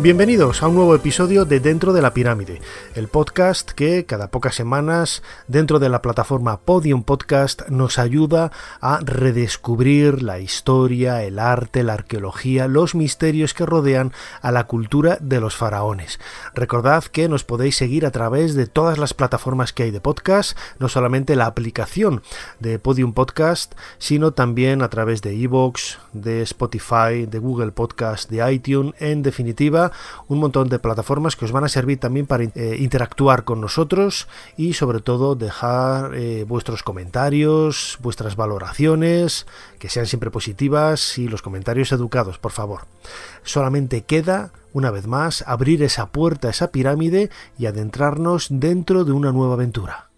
Bienvenidos 0.00 0.62
a 0.62 0.68
un 0.68 0.76
nuevo 0.76 0.94
episodio 0.94 1.44
de 1.44 1.58
Dentro 1.58 1.92
de 1.92 2.00
la 2.00 2.14
Pirámide, 2.14 2.60
el 2.94 3.08
podcast 3.08 3.72
que 3.72 4.06
cada 4.06 4.30
pocas 4.30 4.54
semanas 4.54 5.24
dentro 5.48 5.80
de 5.80 5.88
la 5.88 6.02
plataforma 6.02 6.60
Podium 6.60 7.02
Podcast 7.02 7.68
nos 7.68 7.98
ayuda 7.98 8.52
a 8.80 9.00
redescubrir 9.02 10.22
la 10.22 10.38
historia, 10.38 11.24
el 11.24 11.40
arte, 11.40 11.82
la 11.82 11.94
arqueología, 11.94 12.68
los 12.68 12.94
misterios 12.94 13.54
que 13.54 13.66
rodean 13.66 14.12
a 14.40 14.52
la 14.52 14.68
cultura 14.68 15.18
de 15.20 15.40
los 15.40 15.56
faraones. 15.56 16.20
Recordad 16.54 17.02
que 17.02 17.28
nos 17.28 17.42
podéis 17.42 17.74
seguir 17.74 18.06
a 18.06 18.12
través 18.12 18.54
de 18.54 18.68
todas 18.68 18.98
las 18.98 19.14
plataformas 19.14 19.72
que 19.72 19.82
hay 19.82 19.90
de 19.90 20.00
podcast, 20.00 20.56
no 20.78 20.88
solamente 20.88 21.34
la 21.34 21.46
aplicación 21.46 22.22
de 22.60 22.78
Podium 22.78 23.14
Podcast, 23.14 23.74
sino 23.98 24.30
también 24.30 24.82
a 24.82 24.90
través 24.90 25.22
de 25.22 25.34
iVoox, 25.34 25.98
de 26.12 26.42
Spotify, 26.42 27.26
de 27.28 27.40
Google 27.40 27.72
Podcast, 27.72 28.30
de 28.30 28.52
iTunes, 28.52 28.94
en 29.00 29.24
definitiva 29.24 29.87
un 30.26 30.38
montón 30.38 30.68
de 30.68 30.78
plataformas 30.78 31.36
que 31.36 31.44
os 31.44 31.52
van 31.52 31.64
a 31.64 31.68
servir 31.68 31.98
también 31.98 32.26
para 32.26 32.44
eh, 32.44 32.76
interactuar 32.78 33.44
con 33.44 33.60
nosotros 33.60 34.28
y 34.56 34.74
sobre 34.74 35.00
todo 35.00 35.34
dejar 35.34 36.14
eh, 36.14 36.44
vuestros 36.46 36.82
comentarios, 36.82 37.98
vuestras 38.00 38.36
valoraciones, 38.36 39.46
que 39.78 39.88
sean 39.88 40.06
siempre 40.06 40.30
positivas 40.30 41.18
y 41.18 41.28
los 41.28 41.42
comentarios 41.42 41.92
educados, 41.92 42.38
por 42.38 42.52
favor. 42.52 42.82
Solamente 43.42 44.02
queda 44.02 44.52
una 44.72 44.90
vez 44.90 45.06
más, 45.06 45.42
abrir 45.46 45.82
esa 45.82 46.06
puerta, 46.06 46.50
esa 46.50 46.70
pirámide 46.70 47.30
y 47.58 47.66
adentrarnos 47.66 48.48
dentro 48.50 49.04
de 49.04 49.12
una 49.12 49.32
nueva 49.32 49.54
aventura. 49.54 50.08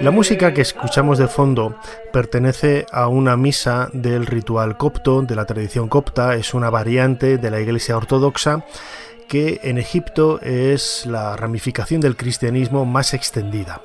La 0.00 0.10
música 0.10 0.54
que 0.54 0.62
escuchamos 0.62 1.18
de 1.18 1.28
fondo 1.28 1.76
pertenece 2.10 2.86
a 2.90 3.08
una 3.08 3.36
misa 3.36 3.90
del 3.92 4.24
ritual 4.24 4.78
copto, 4.78 5.20
de 5.20 5.36
la 5.36 5.44
tradición 5.44 5.90
copta, 5.90 6.36
es 6.36 6.54
una 6.54 6.70
variante 6.70 7.36
de 7.36 7.50
la 7.50 7.60
Iglesia 7.60 7.98
Ortodoxa 7.98 8.64
que 9.28 9.60
en 9.62 9.76
Egipto 9.76 10.40
es 10.40 11.04
la 11.04 11.36
ramificación 11.36 12.00
del 12.00 12.16
cristianismo 12.16 12.86
más 12.86 13.12
extendida. 13.12 13.82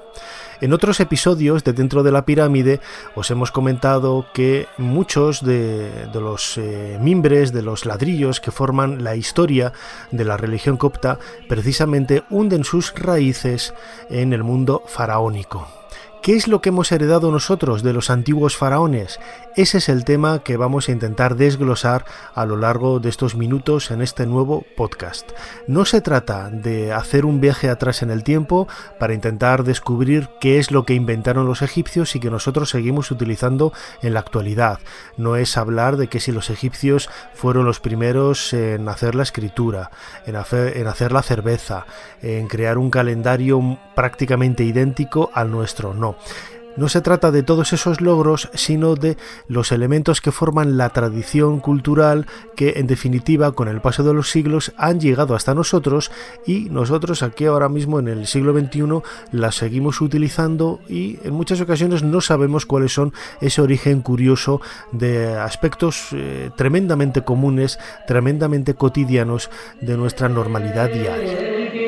En 0.61 0.71
otros 0.71 1.01
episodios 1.01 1.65
de 1.65 1.73
Dentro 1.73 2.01
de 2.01 2.13
la 2.13 2.23
Pirámide 2.23 2.79
os 3.13 3.29
hemos 3.29 3.51
comentado 3.51 4.25
que 4.33 4.67
muchos 4.77 5.43
de, 5.43 6.07
los 6.13 6.57
eh, 6.57 6.97
mimbres, 7.01 7.51
de 7.51 7.61
los 7.61 7.85
ladrillos 7.85 8.39
que 8.39 8.51
forman 8.51 9.03
la 9.03 9.17
historia 9.17 9.73
de 10.11 10.23
la 10.23 10.37
religión 10.37 10.77
copta, 10.77 11.19
precisamente 11.49 12.23
hunden 12.29 12.63
sus 12.63 12.95
raíces 12.95 13.73
en 14.09 14.31
el 14.31 14.43
mundo 14.43 14.81
faraónico. 14.87 15.84
¿Qué 16.25 16.33
es 16.35 16.47
lo 16.47 16.59
que 16.59 16.69
hemos 16.69 16.91
heredado 16.91 17.31
nosotros 17.31 17.83
de 17.83 17.93
los 17.93 18.09
antiguos 18.09 18.57
faraones? 18.57 19.19
Ese 19.55 19.77
es 19.77 19.89
el 19.89 20.05
tema 20.05 20.39
que 20.39 20.57
vamos 20.57 20.89
a 20.89 20.91
intentar 20.91 21.35
desglosar 21.35 22.03
a 22.33 22.47
lo 22.47 22.57
largo 22.57 22.99
de 22.99 23.09
estos 23.09 23.35
minutos 23.35 23.91
en 23.91 24.01
este 24.01 24.25
nuevo 24.25 24.65
podcast. 24.75 25.33
No 25.67 25.85
se 25.85 26.01
trata 26.01 26.49
de 26.49 26.91
hacer 26.91 27.25
un 27.25 27.41
viaje 27.41 27.69
atrás 27.69 28.01
en 28.01 28.09
el 28.09 28.23
tiempo 28.23 28.67
para 28.97 29.13
intentar 29.13 29.63
descubrir 29.63 30.27
qué 30.41 30.57
es 30.57 30.71
lo 30.71 30.83
que 30.83 30.95
inventaron 30.95 31.45
los 31.45 31.61
egipcios 31.61 32.15
y 32.15 32.19
que 32.19 32.31
nosotros 32.31 32.71
seguimos 32.71 33.11
utilizando 33.11 33.71
en 34.01 34.15
la 34.15 34.21
actualidad. 34.21 34.79
No 35.17 35.35
es 35.35 35.57
hablar 35.57 35.95
de 35.95 36.07
que 36.07 36.19
si 36.19 36.31
los 36.31 36.49
egipcios 36.49 37.07
fueron 37.35 37.65
los 37.65 37.79
primeros 37.79 38.51
en 38.51 38.89
hacer 38.89 39.13
la 39.13 39.21
escritura, 39.21 39.91
en 40.25 40.35
hacer, 40.37 41.11
la 41.11 41.21
cerveza, 41.21 41.85
en 42.23 42.47
crear 42.47 42.79
un 42.79 42.89
calendario 42.89 43.77
prácticamente 43.95 44.63
idéntico 44.63 45.29
al 45.35 45.51
nuestro. 45.51 45.93
No, 45.93 46.14
no 46.77 46.89
se 46.89 47.01
trata 47.01 47.31
de 47.31 47.43
todos 47.43 47.73
esos 47.73 48.01
logros, 48.01 48.49
sino 48.53 48.95
de 48.95 49.17
los 49.47 49.71
elementos 49.71 50.21
que 50.21 50.31
forman 50.31 50.77
la 50.77 50.89
tradición 50.89 51.59
cultural 51.59 52.27
que, 52.55 52.73
en 52.77 52.87
definitiva, 52.87 53.53
con 53.53 53.67
el 53.67 53.81
paso 53.81 54.03
de 54.03 54.13
los 54.13 54.29
siglos 54.29 54.73
han 54.77 54.99
llegado 54.99 55.35
hasta 55.35 55.55
nosotros 55.55 56.11
y 56.45 56.69
nosotros 56.69 57.23
aquí 57.23 57.45
ahora 57.45 57.69
mismo 57.69 57.99
en 57.99 58.07
el 58.07 58.27
siglo 58.27 58.57
XXI 58.57 59.01
las 59.31 59.55
seguimos 59.55 60.01
utilizando 60.01 60.79
y 60.89 61.17
en 61.23 61.33
muchas 61.33 61.61
ocasiones 61.61 62.03
no 62.03 62.21
sabemos 62.21 62.65
cuáles 62.65 62.93
son 62.93 63.13
ese 63.41 63.61
origen 63.61 64.01
curioso 64.01 64.61
de 64.91 65.35
aspectos 65.35 66.09
eh, 66.11 66.49
tremendamente 66.55 67.23
comunes, 67.23 67.79
tremendamente 68.07 68.73
cotidianos 68.73 69.49
de 69.81 69.97
nuestra 69.97 70.29
normalidad 70.29 70.89
diaria. 70.89 71.84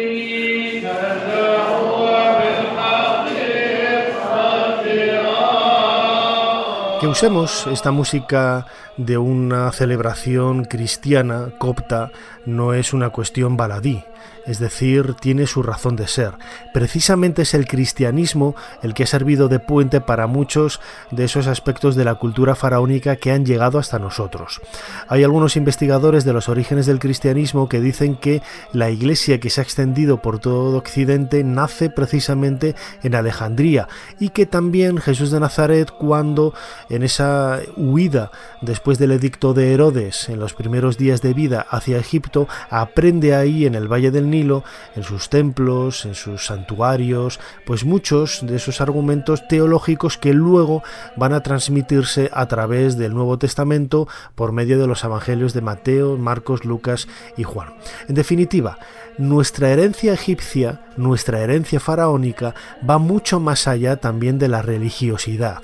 Que 7.00 7.08
usemos 7.08 7.68
esta 7.68 7.92
música 7.92 8.66
de 8.98 9.20
una 9.20 9.72
celebración 9.72 10.66
cristiana 10.66 11.50
copta 11.60 12.12
no 12.48 12.74
es 12.74 12.94
una 12.94 13.10
cuestión 13.10 13.58
baladí, 13.58 14.04
es 14.46 14.60
decir, 14.60 15.14
tiene 15.16 15.46
su 15.46 15.62
razón 15.62 15.98
de 15.98 16.08
ser. 16.08 16.32
Precisamente 16.74 17.42
es 17.42 17.54
el 17.54 17.68
cristianismo 17.68 18.56
el 18.82 18.94
que 18.94 19.04
ha 19.04 19.08
servido 19.08 19.50
de 19.50 19.60
puente 19.60 20.00
para 20.00 20.26
muchos 20.26 20.80
de 21.12 21.26
esos 21.26 21.48
aspectos 21.48 21.96
de 21.96 22.06
la 22.06 22.16
cultura 22.16 22.56
faraónica 22.56 23.18
que 23.18 23.32
han 23.32 23.46
llegado 23.46 23.78
hasta 23.78 24.00
nosotros. 24.00 24.62
Hay 25.10 25.24
algunos 25.24 25.58
investigadores 25.58 26.24
de 26.24 26.32
los 26.32 26.48
orígenes 26.48 26.86
del 26.86 27.00
cristianismo 27.00 27.68
que 27.68 27.82
dicen 27.82 28.16
que 28.16 28.42
la 28.72 28.90
iglesia 28.90 29.42
que 29.42 29.50
se 29.50 29.60
ha 29.60 29.64
extendido 29.64 30.22
por 30.22 30.40
todo 30.40 30.78
Occidente 30.78 31.44
nace 31.44 31.90
precisamente 31.90 32.76
en 33.04 33.16
Alejandría 33.16 33.90
y 34.20 34.30
que 34.30 34.46
también 34.46 35.00
Jesús 35.00 35.32
de 35.32 35.42
Nazaret 35.42 35.92
cuando 35.92 36.54
en 36.90 37.04
esa 37.04 37.60
huida 37.76 38.32
después 38.62 38.98
del 39.00 39.12
edicto 39.12 39.54
de 39.54 39.74
Herodes 39.74 40.30
en 40.30 40.40
los 40.40 40.54
primeros 40.54 40.98
días 40.98 41.22
de 41.22 41.34
vida 41.34 41.66
hacia 41.70 41.98
Egipto 41.98 42.37
aprende 42.70 43.34
ahí 43.34 43.66
en 43.66 43.74
el 43.74 43.92
Valle 43.92 44.12
del 44.12 44.30
Nilo 44.30 44.64
en 44.96 45.04
sus 45.04 45.30
templos, 45.30 46.06
en 46.06 46.14
sus 46.14 46.46
santuarios, 46.46 47.40
pues 47.66 47.86
muchos 47.86 48.46
de 48.46 48.58
esos 48.58 48.82
argumentos 48.82 49.48
teológicos 49.48 50.18
que 50.18 50.34
luego 50.34 50.84
van 51.16 51.34
a 51.34 51.42
transmitirse 51.42 52.30
a 52.34 52.46
través 52.48 52.98
del 52.98 53.14
Nuevo 53.14 53.40
Testamento 53.40 54.08
por 54.36 54.52
medio 54.52 54.78
de 54.78 54.88
los 54.88 55.04
evangelios 55.04 55.54
de 55.54 55.62
Mateo, 55.62 56.18
Marcos, 56.18 56.66
Lucas 56.66 57.08
y 57.38 57.44
Juan. 57.44 57.70
En 58.08 58.16
definitiva, 58.16 58.78
nuestra 59.18 59.70
herencia 59.70 60.14
egipcia, 60.14 60.82
nuestra 60.96 61.40
herencia 61.40 61.80
faraónica, 61.80 62.54
va 62.88 62.98
mucho 62.98 63.40
más 63.40 63.68
allá 63.68 63.98
también 63.98 64.38
de 64.38 64.48
la 64.48 64.62
religiosidad. 64.62 65.62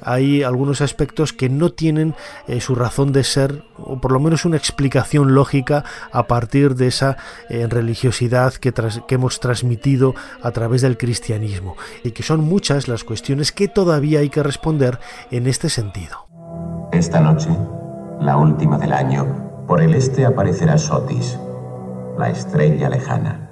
Hay 0.00 0.42
algunos 0.42 0.80
aspectos 0.80 1.32
que 1.32 1.48
no 1.48 1.70
tienen 1.70 2.14
eh, 2.46 2.60
su 2.60 2.74
razón 2.74 3.12
de 3.12 3.24
ser, 3.24 3.64
o 3.76 4.00
por 4.00 4.12
lo 4.12 4.20
menos 4.20 4.44
una 4.44 4.56
explicación 4.56 5.34
lógica 5.34 5.84
a 6.12 6.26
partir 6.26 6.74
de 6.74 6.88
esa 6.88 7.16
eh, 7.48 7.66
religiosidad 7.68 8.54
que, 8.54 8.72
que 8.72 9.14
hemos 9.14 9.40
transmitido 9.40 10.14
a 10.42 10.50
través 10.52 10.82
del 10.82 10.96
cristianismo, 10.96 11.76
y 12.04 12.12
que 12.12 12.22
son 12.22 12.40
muchas 12.40 12.88
las 12.88 13.04
cuestiones 13.04 13.52
que 13.52 13.68
todavía 13.68 14.20
hay 14.20 14.28
que 14.28 14.42
responder 14.42 14.98
en 15.30 15.46
este 15.46 15.68
sentido. 15.68 16.26
Esta 16.92 17.20
noche, 17.20 17.48
la 18.20 18.36
última 18.36 18.78
del 18.78 18.92
año, 18.92 19.64
por 19.66 19.80
el 19.80 19.94
este 19.94 20.26
aparecerá 20.26 20.76
Sotis 20.76 21.38
la 22.18 22.28
estrella 22.30 22.88
lejana. 22.88 23.50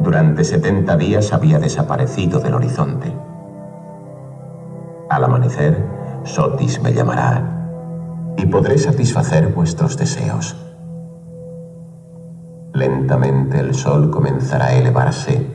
Durante 0.00 0.44
70 0.44 0.96
días 0.96 1.32
había 1.32 1.58
desaparecido 1.58 2.40
del 2.40 2.54
horizonte. 2.54 3.12
Al 5.08 5.24
amanecer, 5.24 5.84
Sotis 6.24 6.82
me 6.82 6.92
llamará 6.92 8.34
y 8.36 8.46
podré 8.46 8.78
satisfacer 8.78 9.48
vuestros 9.48 9.96
deseos. 9.96 10.56
Lentamente 12.72 13.60
el 13.60 13.74
sol 13.74 14.10
comenzará 14.10 14.66
a 14.66 14.74
elevarse 14.74 15.46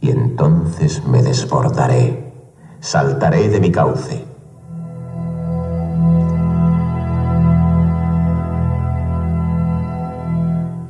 y 0.00 0.10
entonces 0.10 1.06
me 1.06 1.22
desbordaré, 1.22 2.32
saltaré 2.80 3.48
de 3.48 3.60
mi 3.60 3.70
cauce. 3.70 4.33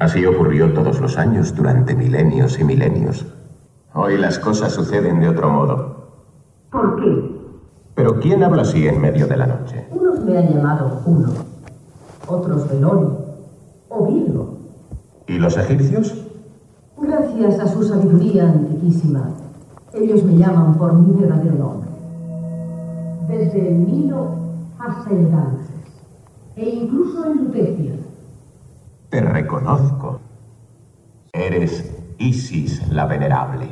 Así 0.04 0.26
ocurrió 0.26 0.70
todos 0.74 1.00
los 1.00 1.16
años 1.16 1.56
durante 1.56 1.94
milenios 1.94 2.60
y 2.60 2.64
milenios. 2.64 3.24
Hoy 3.94 4.18
las 4.18 4.38
cosas 4.38 4.70
suceden 4.70 5.18
de 5.18 5.30
otro 5.30 5.48
modo. 5.48 5.96
¿Por 6.70 6.96
qué? 6.96 7.40
Pero 7.94 8.20
¿quién 8.20 8.42
habla 8.44 8.60
así 8.60 8.86
en 8.86 9.00
medio 9.00 9.26
de 9.26 9.38
la 9.38 9.46
noche? 9.46 9.86
Unos 9.90 10.20
me 10.20 10.36
han 10.36 10.52
llamado 10.52 10.90
Juno, 11.02 11.32
otros 12.28 12.68
Belón 12.68 13.16
o 13.88 14.06
Virgo. 14.06 14.58
¿Y 15.26 15.38
los 15.38 15.56
egipcios? 15.56 16.14
Gracias 16.98 17.60
a 17.60 17.66
su 17.66 17.82
sabiduría 17.82 18.50
antiquísima, 18.50 19.30
ellos 19.94 20.22
me 20.22 20.36
llaman 20.36 20.76
por 20.76 20.92
mi 20.92 21.18
verdadero 21.18 21.54
nombre. 21.54 21.88
Desde 23.26 23.68
el 23.68 23.86
Nilo 23.86 24.34
hasta 24.78 25.10
el 25.10 25.30
Ganges, 25.30 25.70
e 26.56 26.68
incluso 26.68 27.24
en 27.24 27.38
Lutecia. 27.38 28.03
Te 29.14 29.20
reconozco. 29.20 30.20
Eres 31.32 31.88
Isis 32.18 32.88
la 32.88 33.06
Venerable. 33.06 33.68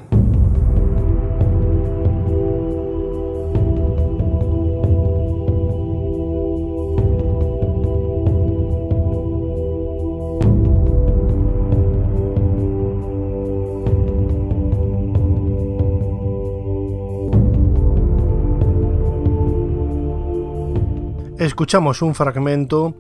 Escuchamos 21.37 22.01
un 22.01 22.15
fragmento 22.15 22.95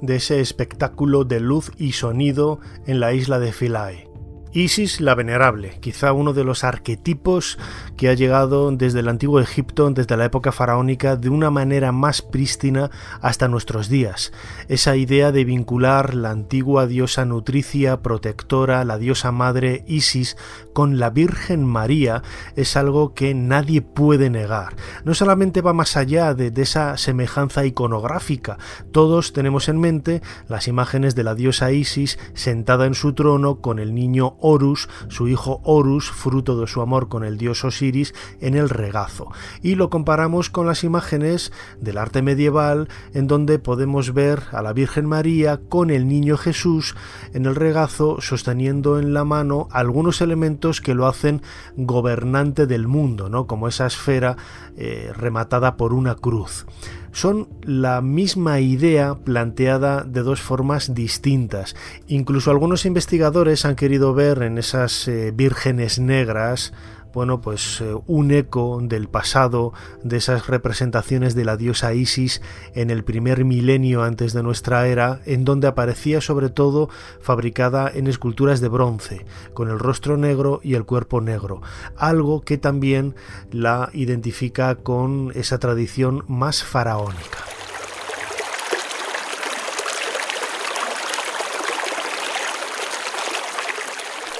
de 0.00 0.16
ese 0.16 0.40
espectáculo 0.40 1.24
de 1.24 1.40
luz 1.40 1.70
y 1.78 1.92
sonido 1.92 2.60
en 2.86 3.00
la 3.00 3.12
isla 3.12 3.38
de 3.38 3.52
Philae. 3.52 4.05
Isis 4.56 5.02
la 5.02 5.14
Venerable, 5.14 5.76
quizá 5.80 6.14
uno 6.14 6.32
de 6.32 6.42
los 6.42 6.64
arquetipos 6.64 7.58
que 7.98 8.08
ha 8.08 8.14
llegado 8.14 8.70
desde 8.72 9.00
el 9.00 9.08
antiguo 9.10 9.38
Egipto, 9.38 9.90
desde 9.90 10.16
la 10.16 10.24
época 10.24 10.50
faraónica, 10.50 11.16
de 11.16 11.28
una 11.28 11.50
manera 11.50 11.92
más 11.92 12.22
prístina 12.22 12.90
hasta 13.20 13.48
nuestros 13.48 13.90
días. 13.90 14.32
Esa 14.68 14.96
idea 14.96 15.30
de 15.30 15.44
vincular 15.44 16.14
la 16.14 16.30
antigua 16.30 16.86
diosa 16.86 17.26
nutricia, 17.26 18.00
protectora, 18.00 18.82
la 18.86 18.96
diosa 18.96 19.30
madre 19.30 19.84
Isis, 19.86 20.38
con 20.72 20.98
la 20.98 21.10
Virgen 21.10 21.62
María 21.66 22.22
es 22.54 22.78
algo 22.78 23.12
que 23.12 23.34
nadie 23.34 23.82
puede 23.82 24.30
negar. 24.30 24.74
No 25.04 25.12
solamente 25.12 25.60
va 25.60 25.74
más 25.74 25.98
allá 25.98 26.32
de, 26.32 26.50
de 26.50 26.62
esa 26.62 26.96
semejanza 26.96 27.66
iconográfica, 27.66 28.56
todos 28.90 29.34
tenemos 29.34 29.68
en 29.68 29.80
mente 29.80 30.22
las 30.48 30.66
imágenes 30.66 31.14
de 31.14 31.24
la 31.24 31.34
diosa 31.34 31.72
Isis 31.72 32.18
sentada 32.32 32.86
en 32.86 32.94
su 32.94 33.12
trono 33.12 33.60
con 33.60 33.78
el 33.78 33.94
niño 33.94 34.38
Horus, 34.48 34.88
su 35.08 35.26
hijo 35.26 35.60
Horus, 35.64 36.08
fruto 36.08 36.60
de 36.60 36.68
su 36.68 36.80
amor 36.80 37.08
con 37.08 37.24
el 37.24 37.36
dios 37.36 37.64
Osiris, 37.64 38.14
en 38.40 38.54
el 38.54 38.68
regazo. 38.68 39.28
Y 39.60 39.74
lo 39.74 39.90
comparamos 39.90 40.50
con 40.50 40.68
las 40.68 40.84
imágenes 40.84 41.52
del 41.80 41.98
arte 41.98 42.22
medieval, 42.22 42.88
en 43.12 43.26
donde 43.26 43.58
podemos 43.58 44.14
ver 44.14 44.44
a 44.52 44.62
la 44.62 44.72
Virgen 44.72 45.06
María 45.06 45.58
con 45.68 45.90
el 45.90 46.06
niño 46.06 46.36
Jesús 46.36 46.94
en 47.34 47.46
el 47.46 47.56
regazo, 47.56 48.20
sosteniendo 48.20 49.00
en 49.00 49.14
la 49.14 49.24
mano 49.24 49.66
algunos 49.72 50.20
elementos 50.20 50.80
que 50.80 50.94
lo 50.94 51.08
hacen 51.08 51.42
gobernante 51.76 52.68
del 52.68 52.86
mundo, 52.86 53.28
¿no? 53.28 53.48
como 53.48 53.66
esa 53.66 53.86
esfera 53.86 54.36
eh, 54.76 55.10
rematada 55.16 55.76
por 55.76 55.92
una 55.92 56.14
cruz 56.14 56.66
son 57.16 57.48
la 57.62 58.02
misma 58.02 58.60
idea 58.60 59.14
planteada 59.14 60.04
de 60.04 60.22
dos 60.22 60.42
formas 60.42 60.92
distintas. 60.92 61.74
Incluso 62.08 62.50
algunos 62.50 62.84
investigadores 62.84 63.64
han 63.64 63.74
querido 63.74 64.12
ver 64.12 64.42
en 64.42 64.58
esas 64.58 65.08
eh, 65.08 65.32
vírgenes 65.34 65.98
negras 65.98 66.74
bueno, 67.16 67.40
pues 67.40 67.80
eh, 67.80 67.96
un 68.06 68.30
eco 68.30 68.78
del 68.82 69.08
pasado 69.08 69.72
de 70.02 70.18
esas 70.18 70.48
representaciones 70.48 71.34
de 71.34 71.46
la 71.46 71.56
diosa 71.56 71.94
Isis 71.94 72.42
en 72.74 72.90
el 72.90 73.04
primer 73.04 73.46
milenio 73.46 74.02
antes 74.02 74.34
de 74.34 74.42
nuestra 74.42 74.86
era, 74.86 75.22
en 75.24 75.46
donde 75.46 75.66
aparecía 75.66 76.20
sobre 76.20 76.50
todo 76.50 76.90
fabricada 77.22 77.90
en 77.90 78.06
esculturas 78.06 78.60
de 78.60 78.68
bronce, 78.68 79.24
con 79.54 79.70
el 79.70 79.78
rostro 79.78 80.18
negro 80.18 80.60
y 80.62 80.74
el 80.74 80.84
cuerpo 80.84 81.22
negro, 81.22 81.62
algo 81.96 82.42
que 82.42 82.58
también 82.58 83.14
la 83.50 83.88
identifica 83.94 84.74
con 84.74 85.32
esa 85.34 85.58
tradición 85.58 86.22
más 86.28 86.64
faraónica. 86.64 87.45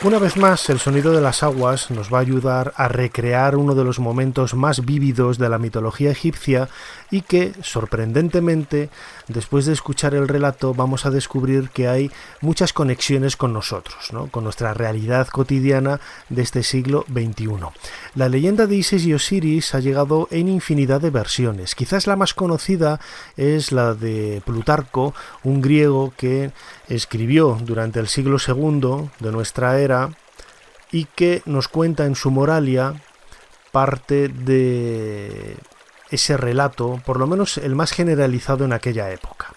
Una 0.07 0.21
vez 0.21 0.37
más, 0.37 0.71
el 0.71 0.79
sonido 0.79 1.11
de 1.11 1.21
las 1.21 1.43
aguas 1.43 1.91
nos 1.91 2.15
va 2.15 2.19
a 2.19 2.21
ayudar 2.21 2.73
a 2.77 2.87
recrear 2.87 3.57
uno 3.57 3.75
de 3.75 3.83
los 3.83 3.99
momentos 3.99 4.55
más 4.55 4.85
vívidos 4.85 5.37
de 5.37 5.49
la 5.49 5.59
mitología 5.59 6.13
egipcia 6.13 6.69
y 7.11 7.23
que, 7.23 7.55
sorprendentemente, 7.61 8.89
después 9.29 9.67
de 9.67 9.73
escuchar 9.73 10.15
el 10.15 10.29
relato, 10.29 10.75
vamos 10.75 11.07
a 11.07 11.11
descubrir 11.11 11.71
que 11.71 11.89
hay 11.89 12.11
muchas 12.41 12.73
conexiones 12.73 13.37
con 13.37 13.53
nosotros, 13.53 14.13
¿no? 14.13 14.29
con 14.29 14.45
nuestra 14.45 14.75
realidad 14.75 15.29
cotidiana 15.29 16.01
de 16.29 16.43
este 16.43 16.63
siglo 16.63 17.05
XXI. 17.13 17.49
La 18.15 18.29
leyenda 18.29 18.67
de 18.67 18.77
Isis 18.77 19.05
y 19.05 19.15
Osiris 19.15 19.75
ha 19.75 19.81
llegado 19.81 20.29
en 20.31 20.49
infinidad 20.49 21.01
de 21.01 21.11
versiones. 21.11 21.75
Quizás 21.75 22.07
la 22.07 22.17
más 22.17 22.35
conocida 22.35 23.01
es 23.37 23.73
la 23.73 23.95
de 23.95 24.43
Plutarco, 24.45 25.15
un 25.43 25.61
griego 25.61 26.13
que 26.17 26.53
escribió 26.89 27.59
durante 27.63 28.01
el 28.01 28.09
siglo 28.09 28.39
II 28.45 29.11
de 29.21 29.33
nuestra 29.33 29.79
era 29.79 30.11
y 30.93 31.05
que 31.05 31.43
nos 31.47 31.69
cuenta 31.69 32.07
en 32.07 32.15
su 32.15 32.31
Moralia 32.31 32.95
parte 33.73 34.29
de 34.29 35.57
ese 36.17 36.37
relato, 36.37 37.01
por 37.07 37.19
lo 37.19 37.27
menos 37.27 37.57
el 37.59 37.75
más 37.75 37.93
generalizado 37.93 38.65
en 38.65 38.73
aquella 38.73 39.11
época. 39.11 39.55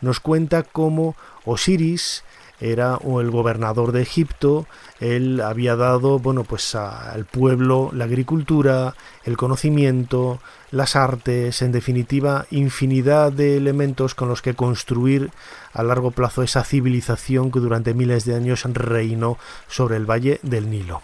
Nos 0.00 0.18
cuenta 0.20 0.62
cómo 0.62 1.14
Osiris 1.44 2.24
era 2.60 2.98
el 3.02 3.30
gobernador 3.30 3.92
de 3.92 4.02
Egipto, 4.02 4.66
él 5.00 5.40
había 5.40 5.76
dado, 5.76 6.18
bueno, 6.18 6.44
pues 6.44 6.74
al 6.74 7.24
pueblo 7.24 7.90
la 7.94 8.04
agricultura, 8.04 8.94
el 9.24 9.38
conocimiento, 9.38 10.40
las 10.70 10.94
artes, 10.94 11.62
en 11.62 11.72
definitiva, 11.72 12.46
infinidad 12.50 13.32
de 13.32 13.56
elementos 13.56 14.14
con 14.14 14.28
los 14.28 14.42
que 14.42 14.54
construir 14.54 15.30
a 15.72 15.82
largo 15.82 16.10
plazo 16.10 16.42
esa 16.42 16.62
civilización 16.62 17.50
que 17.50 17.60
durante 17.60 17.94
miles 17.94 18.26
de 18.26 18.34
años 18.34 18.64
reinó 18.64 19.38
sobre 19.68 19.96
el 19.96 20.08
valle 20.08 20.38
del 20.42 20.68
Nilo. 20.68 21.02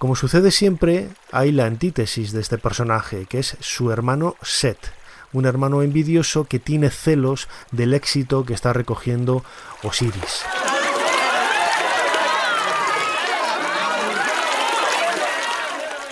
Como 0.00 0.16
sucede 0.16 0.50
siempre, 0.50 1.10
hay 1.30 1.52
la 1.52 1.66
antítesis 1.66 2.32
de 2.32 2.40
este 2.40 2.56
personaje, 2.56 3.26
que 3.26 3.38
es 3.38 3.58
su 3.60 3.90
hermano 3.90 4.34
Set, 4.40 4.78
un 5.34 5.44
hermano 5.44 5.82
envidioso 5.82 6.44
que 6.44 6.58
tiene 6.58 6.88
celos 6.88 7.48
del 7.70 7.92
éxito 7.92 8.46
que 8.46 8.54
está 8.54 8.72
recogiendo 8.72 9.44
Osiris. 9.82 10.40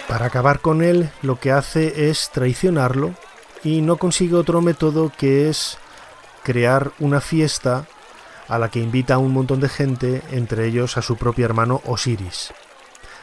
Para 0.07 0.27
acabar 0.27 0.61
con 0.61 0.83
él, 0.83 1.11
lo 1.23 1.41
que 1.41 1.51
hace 1.51 2.11
es 2.11 2.29
traicionarlo 2.31 3.15
y 3.65 3.81
no 3.81 3.97
consigue 3.97 4.35
otro 4.35 4.61
método 4.61 5.11
que 5.17 5.49
es 5.49 5.79
crear 6.43 6.93
una 6.99 7.23
fiesta 7.23 7.87
a 8.49 8.59
la 8.59 8.69
que 8.69 8.81
invita 8.81 9.15
a 9.15 9.19
un 9.19 9.33
montón 9.33 9.61
de 9.61 9.71
gente, 9.71 10.21
entre 10.31 10.67
ellos 10.67 10.99
a 10.99 11.03
su 11.03 11.17
propio 11.17 11.47
hermano 11.47 11.81
Osiris. 11.87 12.53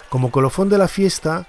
Como 0.09 0.31
colofón 0.31 0.69
de 0.69 0.77
la 0.77 0.87
fiesta 0.87 1.47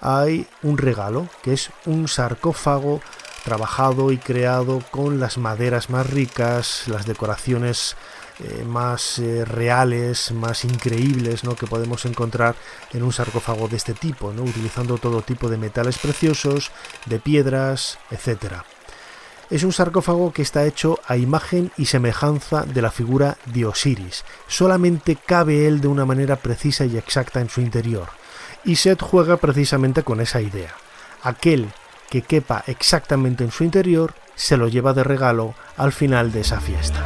hay 0.00 0.46
un 0.62 0.78
regalo, 0.78 1.28
que 1.42 1.54
es 1.54 1.70
un 1.86 2.08
sarcófago 2.08 3.00
trabajado 3.44 4.10
y 4.10 4.18
creado 4.18 4.82
con 4.90 5.20
las 5.20 5.38
maderas 5.38 5.90
más 5.90 6.08
ricas, 6.08 6.88
las 6.88 7.06
decoraciones 7.06 7.96
eh, 8.40 8.64
más 8.64 9.18
eh, 9.18 9.44
reales, 9.44 10.32
más 10.32 10.64
increíbles 10.64 11.44
¿no? 11.44 11.54
que 11.54 11.66
podemos 11.66 12.04
encontrar 12.04 12.56
en 12.92 13.02
un 13.02 13.12
sarcófago 13.12 13.68
de 13.68 13.76
este 13.76 13.94
tipo, 13.94 14.32
¿no? 14.32 14.42
utilizando 14.42 14.98
todo 14.98 15.22
tipo 15.22 15.48
de 15.48 15.58
metales 15.58 15.98
preciosos, 15.98 16.72
de 17.06 17.20
piedras, 17.20 17.98
etc. 18.10 18.64
Es 19.50 19.62
un 19.62 19.72
sarcófago 19.72 20.32
que 20.32 20.42
está 20.42 20.64
hecho 20.64 20.98
a 21.06 21.16
imagen 21.16 21.70
y 21.76 21.86
semejanza 21.86 22.64
de 22.64 22.80
la 22.80 22.90
figura 22.90 23.36
de 23.46 23.66
Osiris. 23.66 24.24
Solamente 24.48 25.16
cabe 25.16 25.66
él 25.66 25.80
de 25.80 25.88
una 25.88 26.06
manera 26.06 26.36
precisa 26.36 26.86
y 26.86 26.96
exacta 26.96 27.40
en 27.40 27.50
su 27.50 27.60
interior. 27.60 28.08
Y 28.64 28.76
Set 28.76 29.02
juega 29.02 29.36
precisamente 29.36 30.02
con 30.02 30.20
esa 30.20 30.40
idea. 30.40 30.74
Aquel 31.22 31.70
que 32.08 32.22
quepa 32.22 32.64
exactamente 32.66 33.44
en 33.44 33.50
su 33.50 33.64
interior, 33.64 34.14
se 34.34 34.56
lo 34.56 34.68
lleva 34.68 34.92
de 34.92 35.04
regalo 35.04 35.54
al 35.76 35.92
final 35.92 36.32
de 36.32 36.40
esa 36.40 36.60
fiesta. 36.60 37.02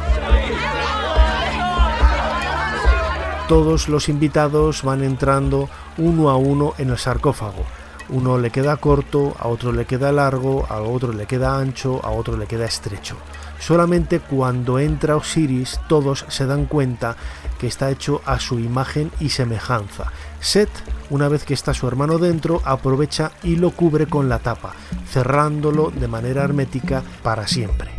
Todos 3.47 3.89
los 3.89 4.09
invitados 4.09 4.83
van 4.83 5.03
entrando 5.03 5.69
uno 5.97 6.29
a 6.29 6.37
uno 6.37 6.73
en 6.77 6.91
el 6.91 6.97
sarcófago. 6.97 7.65
Uno 8.09 8.37
le 8.37 8.49
queda 8.49 8.77
corto, 8.77 9.35
a 9.39 9.47
otro 9.47 9.71
le 9.71 9.85
queda 9.85 10.11
largo, 10.11 10.65
a 10.69 10.81
otro 10.81 11.13
le 11.13 11.25
queda 11.25 11.57
ancho, 11.57 11.99
a 12.03 12.09
otro 12.09 12.37
le 12.37 12.47
queda 12.47 12.65
estrecho. 12.65 13.15
Solamente 13.59 14.19
cuando 14.19 14.79
entra 14.79 15.15
Osiris 15.15 15.79
todos 15.87 16.25
se 16.29 16.45
dan 16.45 16.65
cuenta 16.65 17.15
que 17.59 17.67
está 17.67 17.91
hecho 17.91 18.21
a 18.25 18.39
su 18.39 18.59
imagen 18.59 19.11
y 19.19 19.29
semejanza. 19.29 20.11
Set, 20.39 20.69
una 21.09 21.27
vez 21.27 21.43
que 21.43 21.53
está 21.53 21.73
su 21.73 21.87
hermano 21.87 22.17
dentro, 22.17 22.61
aprovecha 22.63 23.31
y 23.43 23.57
lo 23.57 23.71
cubre 23.71 24.07
con 24.07 24.29
la 24.29 24.39
tapa, 24.39 24.73
cerrándolo 25.07 25.91
de 25.91 26.07
manera 26.07 26.43
hermética 26.43 27.03
para 27.21 27.47
siempre. 27.47 27.91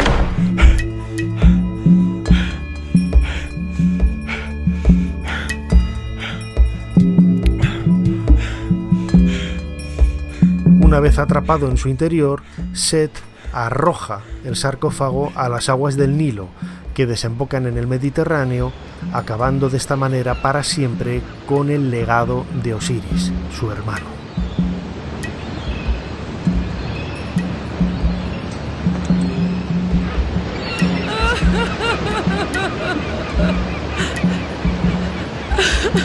Una 10.90 10.98
vez 10.98 11.20
atrapado 11.20 11.68
en 11.68 11.76
su 11.76 11.88
interior, 11.88 12.42
Set 12.72 13.12
arroja 13.52 14.22
el 14.44 14.56
sarcófago 14.56 15.30
a 15.36 15.48
las 15.48 15.68
aguas 15.68 15.96
del 15.96 16.16
Nilo, 16.16 16.48
que 16.94 17.06
desembocan 17.06 17.68
en 17.68 17.78
el 17.78 17.86
Mediterráneo, 17.86 18.72
acabando 19.12 19.68
de 19.70 19.76
esta 19.76 19.94
manera 19.94 20.42
para 20.42 20.64
siempre 20.64 21.22
con 21.46 21.70
el 21.70 21.92
legado 21.92 22.44
de 22.64 22.74
Osiris, 22.74 23.30
su 23.56 23.70
hermano. 23.70 24.06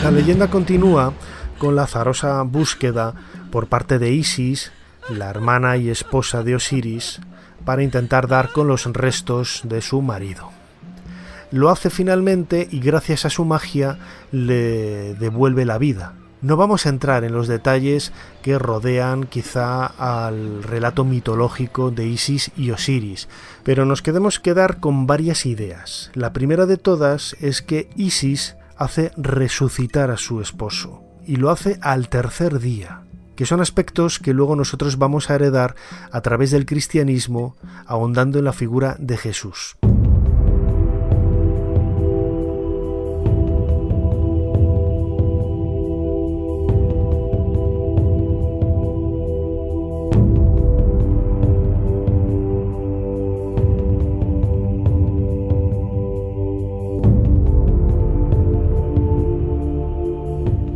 La 0.04 0.12
leyenda 0.12 0.46
continúa 0.46 1.12
con 1.58 1.74
la 1.74 1.82
azarosa 1.82 2.40
búsqueda 2.42 3.14
por 3.50 3.66
parte 3.66 3.98
de 3.98 4.10
Isis, 4.12 4.70
la 5.08 5.30
hermana 5.30 5.76
y 5.76 5.90
esposa 5.90 6.42
de 6.42 6.56
Osiris, 6.56 7.20
para 7.64 7.82
intentar 7.82 8.28
dar 8.28 8.52
con 8.52 8.68
los 8.68 8.84
restos 8.86 9.62
de 9.64 9.82
su 9.82 10.02
marido. 10.02 10.50
Lo 11.50 11.70
hace 11.70 11.90
finalmente 11.90 12.66
y 12.70 12.80
gracias 12.80 13.24
a 13.24 13.30
su 13.30 13.44
magia 13.44 13.98
le 14.32 15.14
devuelve 15.14 15.64
la 15.64 15.78
vida. 15.78 16.14
No 16.42 16.56
vamos 16.56 16.86
a 16.86 16.90
entrar 16.90 17.24
en 17.24 17.32
los 17.32 17.48
detalles 17.48 18.12
que 18.42 18.58
rodean 18.58 19.24
quizá 19.24 19.86
al 19.86 20.62
relato 20.62 21.04
mitológico 21.04 21.90
de 21.90 22.06
Isis 22.06 22.50
y 22.56 22.70
Osiris, 22.70 23.28
pero 23.64 23.84
nos 23.84 24.02
queremos 24.02 24.38
quedar 24.38 24.78
con 24.78 25.06
varias 25.06 25.46
ideas. 25.46 26.10
La 26.14 26.32
primera 26.32 26.66
de 26.66 26.76
todas 26.76 27.36
es 27.40 27.62
que 27.62 27.88
Isis 27.96 28.56
hace 28.76 29.12
resucitar 29.16 30.10
a 30.10 30.18
su 30.18 30.40
esposo 30.40 31.02
y 31.26 31.36
lo 31.36 31.50
hace 31.50 31.78
al 31.80 32.08
tercer 32.08 32.60
día 32.60 33.05
que 33.36 33.46
son 33.46 33.60
aspectos 33.60 34.18
que 34.18 34.34
luego 34.34 34.56
nosotros 34.56 34.98
vamos 34.98 35.30
a 35.30 35.36
heredar 35.36 35.76
a 36.10 36.20
través 36.22 36.50
del 36.50 36.66
cristianismo, 36.66 37.56
ahondando 37.86 38.38
en 38.38 38.44
la 38.46 38.52
figura 38.52 38.96
de 38.98 39.16
Jesús. 39.16 39.76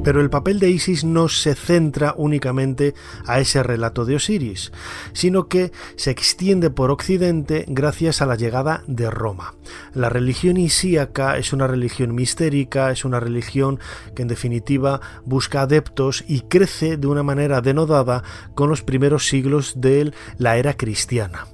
Pero 0.02 0.22
el 0.22 0.30
papel 0.30 0.58
de 0.58 0.70
Isis 0.70 1.04
no 1.04 1.28
se 1.28 1.54
centra 1.54 2.14
únicamente 2.16 2.94
a 3.26 3.38
ese 3.38 3.62
relato 3.62 4.04
de 4.04 4.16
Osiris, 4.16 4.72
sino 5.12 5.46
que 5.46 5.72
se 5.96 6.10
extiende 6.10 6.70
por 6.70 6.90
Occidente 6.90 7.66
gracias 7.68 8.22
a 8.22 8.26
la 8.26 8.36
llegada 8.36 8.82
de 8.86 9.10
Roma. 9.10 9.54
La 9.92 10.08
religión 10.08 10.56
isíaca 10.56 11.36
es 11.36 11.52
una 11.52 11.66
religión 11.66 12.14
mistérica, 12.14 12.90
es 12.90 13.04
una 13.04 13.20
religión 13.20 13.78
que 14.14 14.22
en 14.22 14.28
definitiva 14.28 15.00
busca 15.24 15.62
adeptos 15.62 16.24
y 16.26 16.42
crece 16.42 16.96
de 16.96 17.06
una 17.06 17.22
manera 17.22 17.60
denodada 17.60 18.24
con 18.54 18.70
los 18.70 18.82
primeros 18.82 19.28
siglos 19.28 19.80
de 19.80 20.12
la 20.38 20.56
era 20.56 20.76
cristiana. 20.78 21.46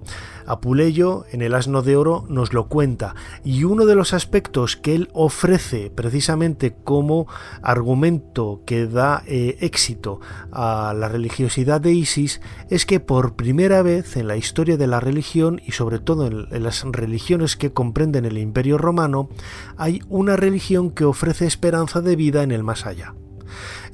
Apuleyo 0.47 1.25
en 1.33 1.43
el 1.43 1.55
Asno 1.55 1.83
de 1.83 1.97
Oro 1.97 2.25
nos 2.29 2.53
lo 2.53 2.69
cuenta 2.69 3.15
y 3.45 3.65
uno 3.65 3.87
de 3.87 3.95
los 3.95 4.13
aspectos 4.13 4.77
que 4.77 4.95
él 4.95 5.09
ofrece 5.13 5.91
precisamente 5.95 6.75
como 6.85 7.27
argumento 7.63 8.63
que 8.65 8.87
da 8.87 9.23
eh, 9.27 9.57
éxito 9.61 10.21
a 10.53 10.95
la 10.97 11.09
religiosidad 11.09 11.81
de 11.81 11.93
Isis 11.93 12.41
es 12.71 12.87
que 12.87 13.01
por 13.01 13.35
primera 13.35 13.83
vez 13.83 14.17
en 14.17 14.29
la 14.29 14.37
historia 14.37 14.77
de 14.77 14.87
la 14.87 15.01
religión 15.01 15.61
y 15.65 15.73
sobre 15.73 15.99
todo 15.99 16.27
en 16.27 16.63
las 16.63 16.85
religiones 16.85 17.57
que 17.57 17.73
comprenden 17.73 18.25
el 18.25 18.39
imperio 18.39 18.79
romano 18.79 19.29
hay 19.77 20.01
una 20.09 20.37
religión 20.37 20.91
que 20.91 21.05
ofrece 21.05 21.47
esperanza 21.47 22.01
de 22.01 22.17
vida 22.17 22.43
en 22.43 22.53
el 22.53 22.63
más 22.63 22.87
allá. 22.87 23.15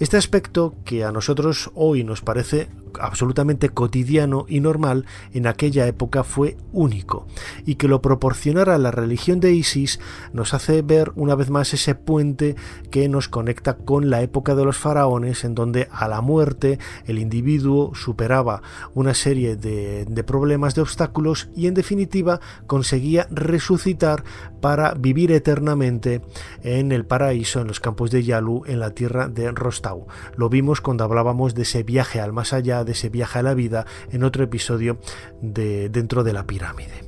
Este 0.03 0.17
aspecto 0.17 0.75
que 0.85 1.05
a 1.05 1.13
nosotros 1.13 1.71
hoy 1.77 2.03
nos 2.03 2.23
parece 2.23 2.69
absolutamente 3.01 3.69
cotidiano 3.69 4.45
y 4.49 4.61
normal 4.61 5.07
en 5.33 5.47
aquella 5.47 5.87
época 5.87 6.25
fue 6.25 6.57
único 6.73 7.27
y 7.65 7.77
que 7.77 7.89
lo 7.89 8.03
proporcionara 8.03 8.79
la 8.79 8.91
religión 8.91 9.41
de 9.41 9.53
Isis 9.53 10.01
nos 10.33 10.55
hace 10.55 10.83
ver 10.83 11.13
una 11.15 11.35
vez 11.35 11.51
más 11.51 11.73
ese 11.75 11.95
puente 11.95 12.57
que 12.91 13.09
nos 13.09 13.29
conecta 13.29 13.77
con 13.77 14.11
la 14.11 14.23
época 14.23 14.55
de 14.55 14.65
los 14.65 14.77
faraones 14.77 15.45
en 15.45 15.55
donde 15.55 15.89
a 15.93 16.09
la 16.09 16.21
muerte 16.21 16.79
el 17.07 17.19
individuo 17.19 17.95
superaba 17.95 18.63
una 18.95 19.15
serie 19.15 19.57
de, 19.57 20.07
problemas 20.27 20.75
de 20.75 20.83
obstáculos 20.83 21.49
y 21.57 21.67
en 21.67 21.75
definitiva 21.75 22.41
conseguía 22.67 23.27
resucitar 23.31 24.25
para 24.61 24.95
vivir 24.95 25.33
eternamente 25.33 26.23
en 26.63 26.93
el 26.93 27.05
paraíso 27.05 27.61
en 27.61 27.69
los 27.69 27.81
campos 27.81 28.11
de 28.11 28.23
Yalu 28.23 28.63
en 28.67 28.81
la 28.81 28.91
tierra 28.91 29.29
de 29.29 29.51
Lo 30.37 30.49
vimos 30.49 30.81
cuando 30.81 31.05
hablábamos 31.05 31.55
de 31.55 31.63
ese 31.63 31.83
viaje 31.83 32.21
al 32.21 32.33
más 32.33 32.53
allá 32.53 32.85
de 32.85 32.93
ese 32.93 33.09
viaje 33.09 33.39
a 33.39 33.43
la 33.43 33.55
vida 33.55 33.87
en 34.11 34.25
otro 34.25 34.45
episodio 34.45 34.99
de 35.41 35.89
dentro 35.89 36.25
de 36.25 36.33
la 36.33 36.47
pirámide. 36.47 37.05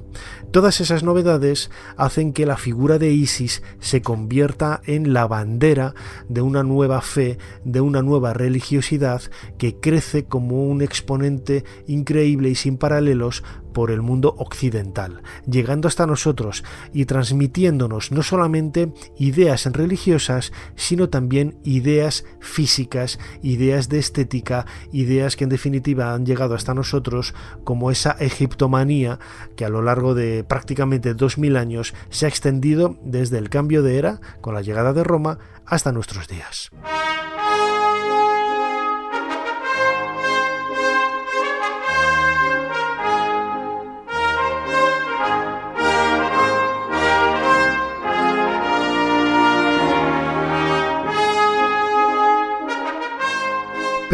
Todas 0.55 0.81
esas 0.81 1.03
novedades 1.03 1.69
hacen 1.97 2.33
que 2.33 2.47
la 2.47 2.57
figura 2.57 3.01
de 3.01 3.11
Isis 3.11 3.61
se 3.81 4.03
convierta 4.03 4.83
en 4.87 5.13
la 5.13 5.27
bandera 5.27 5.95
de 6.29 6.43
una 6.43 6.63
nueva 6.63 7.01
fe, 7.01 7.39
de 7.65 7.81
una 7.81 8.03
nueva 8.03 8.35
religiosidad 8.35 9.21
que 9.59 9.81
crece 9.81 10.27
como 10.27 10.63
un 10.69 10.81
exponente 10.81 11.65
increíble 11.89 12.51
y 12.51 12.55
sin 12.55 12.77
paralelos 12.77 13.43
por 13.75 13.91
el 13.91 14.01
mundo 14.01 14.35
occidental, 14.39 15.23
llegando 15.47 15.89
hasta 15.89 16.07
nosotros 16.07 16.65
y 16.95 17.05
transmitiéndonos 17.05 18.13
no 18.13 18.23
solamente 18.23 18.93
ideas 19.19 19.67
religiosas, 19.67 20.53
sino 20.77 21.11
también 21.11 21.59
ideas 21.65 22.25
físicas, 22.39 23.19
ideas 23.43 23.89
de 23.89 23.99
estética, 23.99 24.65
ideas 24.93 25.35
que 25.35 25.45
en 25.45 25.51
definitiva 25.51 26.15
han 26.15 26.25
llegado 26.25 26.55
hasta 26.55 26.73
nosotros 26.73 27.35
como 27.65 27.91
esa 27.91 28.13
egiptomanía 28.13 29.19
que 29.57 29.65
a 29.65 29.69
lo 29.69 29.83
largo 29.83 30.15
de 30.15 30.44
prácticamente 30.47 31.15
2000 31.15 31.57
años 31.57 31.95
se 32.11 32.27
ha 32.27 32.29
extendido 32.29 32.97
desde 33.03 33.39
el 33.39 33.51
cambio 33.51 33.83
de 33.83 33.99
era 33.99 34.21
con 34.41 34.55
la 34.55 34.63
llegada 34.63 34.93
de 34.93 35.05
Roma 35.05 35.39
hasta 35.67 35.93
nuestros 35.93 36.29
días. 36.29 36.71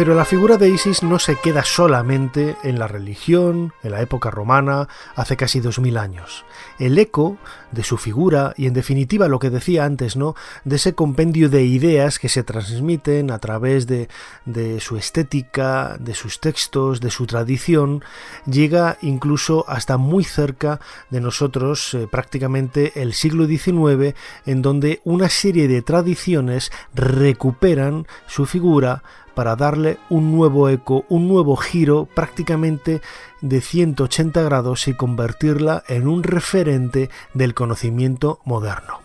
Pero 0.01 0.15
la 0.15 0.25
figura 0.25 0.57
de 0.57 0.67
Isis 0.67 1.03
no 1.03 1.19
se 1.19 1.35
queda 1.35 1.63
solamente 1.63 2.57
en 2.63 2.79
la 2.79 2.87
religión, 2.87 3.71
en 3.83 3.91
la 3.91 4.01
época 4.01 4.31
romana, 4.31 4.87
hace 5.15 5.37
casi 5.37 5.59
dos 5.59 5.77
mil 5.77 5.95
años. 5.95 6.43
El 6.79 6.97
eco 6.97 7.37
de 7.71 7.83
su 7.83 7.97
figura 7.97 8.55
y 8.57 8.65
en 8.65 8.73
definitiva 8.73 9.27
lo 9.27 9.37
que 9.37 9.51
decía 9.51 9.85
antes, 9.85 10.15
¿no? 10.15 10.33
De 10.65 10.77
ese 10.77 10.95
compendio 10.95 11.49
de 11.49 11.65
ideas 11.65 12.17
que 12.17 12.29
se 12.29 12.41
transmiten 12.41 13.29
a 13.29 13.37
través 13.37 13.85
de, 13.85 14.09
de 14.45 14.79
su 14.79 14.97
estética, 14.97 15.97
de 15.99 16.15
sus 16.15 16.39
textos, 16.39 16.99
de 16.99 17.11
su 17.11 17.27
tradición, 17.27 18.03
llega 18.47 18.97
incluso 19.03 19.65
hasta 19.67 19.97
muy 19.97 20.23
cerca 20.23 20.79
de 21.11 21.21
nosotros, 21.21 21.93
eh, 21.93 22.07
prácticamente 22.09 22.99
el 22.99 23.13
siglo 23.13 23.45
XIX, 23.45 24.15
en 24.47 24.63
donde 24.63 24.99
una 25.03 25.29
serie 25.29 25.67
de 25.67 25.83
tradiciones 25.83 26.71
recuperan 26.95 28.07
su 28.25 28.47
figura 28.47 29.03
para 29.33 29.55
darle 29.55 29.97
un 30.09 30.35
nuevo 30.35 30.69
eco, 30.69 31.05
un 31.09 31.27
nuevo 31.27 31.55
giro 31.55 32.07
prácticamente 32.13 33.01
de 33.41 33.61
180 33.61 34.41
grados 34.43 34.87
y 34.87 34.95
convertirla 34.95 35.83
en 35.87 36.07
un 36.07 36.23
referente 36.23 37.09
del 37.33 37.53
conocimiento 37.53 38.39
moderno. 38.45 38.99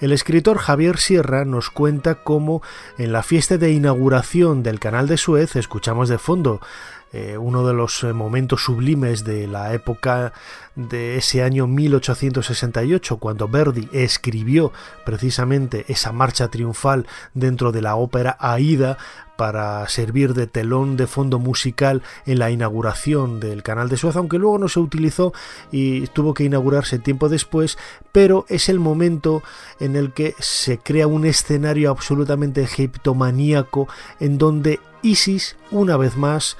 El 0.00 0.12
escritor 0.12 0.58
Javier 0.58 0.98
Sierra 0.98 1.44
nos 1.44 1.70
cuenta 1.70 2.22
cómo 2.22 2.62
en 2.98 3.12
la 3.12 3.24
fiesta 3.24 3.58
de 3.58 3.72
inauguración 3.72 4.62
del 4.62 4.78
canal 4.78 5.08
de 5.08 5.16
Suez 5.16 5.56
escuchamos 5.56 6.08
de 6.08 6.18
fondo 6.18 6.60
eh, 7.12 7.38
uno 7.38 7.66
de 7.66 7.74
los 7.74 8.02
eh, 8.04 8.12
momentos 8.12 8.62
sublimes 8.62 9.24
de 9.24 9.46
la 9.46 9.72
época 9.72 10.32
de 10.74 11.16
ese 11.16 11.42
año 11.42 11.66
1868, 11.66 13.16
cuando 13.16 13.48
Verdi 13.48 13.88
escribió 13.92 14.72
precisamente 15.04 15.84
esa 15.88 16.12
marcha 16.12 16.48
triunfal 16.48 17.06
dentro 17.34 17.72
de 17.72 17.82
la 17.82 17.96
ópera 17.96 18.36
Aida 18.38 18.98
para 19.38 19.88
servir 19.88 20.34
de 20.34 20.48
telón 20.48 20.96
de 20.96 21.06
fondo 21.06 21.38
musical 21.38 22.02
en 22.26 22.40
la 22.40 22.50
inauguración 22.50 23.38
del 23.38 23.62
canal 23.62 23.88
de 23.88 23.96
Suez, 23.96 24.16
aunque 24.16 24.36
luego 24.36 24.58
no 24.58 24.68
se 24.68 24.80
utilizó 24.80 25.32
y 25.70 26.08
tuvo 26.08 26.34
que 26.34 26.42
inaugurarse 26.42 26.98
tiempo 26.98 27.28
después, 27.28 27.78
pero 28.10 28.46
es 28.48 28.68
el 28.68 28.80
momento 28.80 29.44
en 29.78 29.94
el 29.94 30.12
que 30.12 30.34
se 30.40 30.78
crea 30.78 31.06
un 31.06 31.24
escenario 31.24 31.90
absolutamente 31.90 32.62
egiptomaníaco 32.62 33.88
en 34.18 34.38
donde 34.38 34.80
Isis, 35.02 35.56
una 35.70 35.96
vez 35.96 36.16
más, 36.16 36.56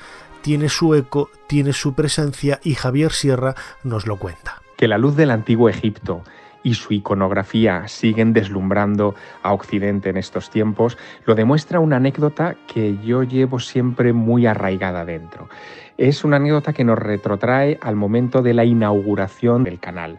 tiene 0.48 0.70
su 0.70 0.94
eco, 0.94 1.28
tiene 1.46 1.74
su 1.74 1.92
presencia 1.92 2.58
y 2.64 2.72
Javier 2.72 3.12
Sierra 3.12 3.54
nos 3.84 4.06
lo 4.06 4.16
cuenta. 4.16 4.62
Que 4.78 4.88
la 4.88 4.96
luz 4.96 5.14
del 5.14 5.30
antiguo 5.30 5.68
Egipto 5.68 6.22
y 6.62 6.72
su 6.72 6.94
iconografía 6.94 7.86
siguen 7.86 8.32
deslumbrando 8.32 9.14
a 9.42 9.52
Occidente 9.52 10.08
en 10.08 10.16
estos 10.16 10.48
tiempos, 10.48 10.96
lo 11.26 11.34
demuestra 11.34 11.80
una 11.80 11.96
anécdota 11.96 12.56
que 12.66 12.96
yo 13.04 13.24
llevo 13.24 13.60
siempre 13.60 14.14
muy 14.14 14.46
arraigada 14.46 15.04
dentro. 15.04 15.50
Es 15.98 16.24
una 16.24 16.36
anécdota 16.36 16.72
que 16.72 16.84
nos 16.84 16.98
retrotrae 16.98 17.78
al 17.82 17.96
momento 17.96 18.40
de 18.40 18.54
la 18.54 18.64
inauguración 18.64 19.64
del 19.64 19.78
canal 19.78 20.18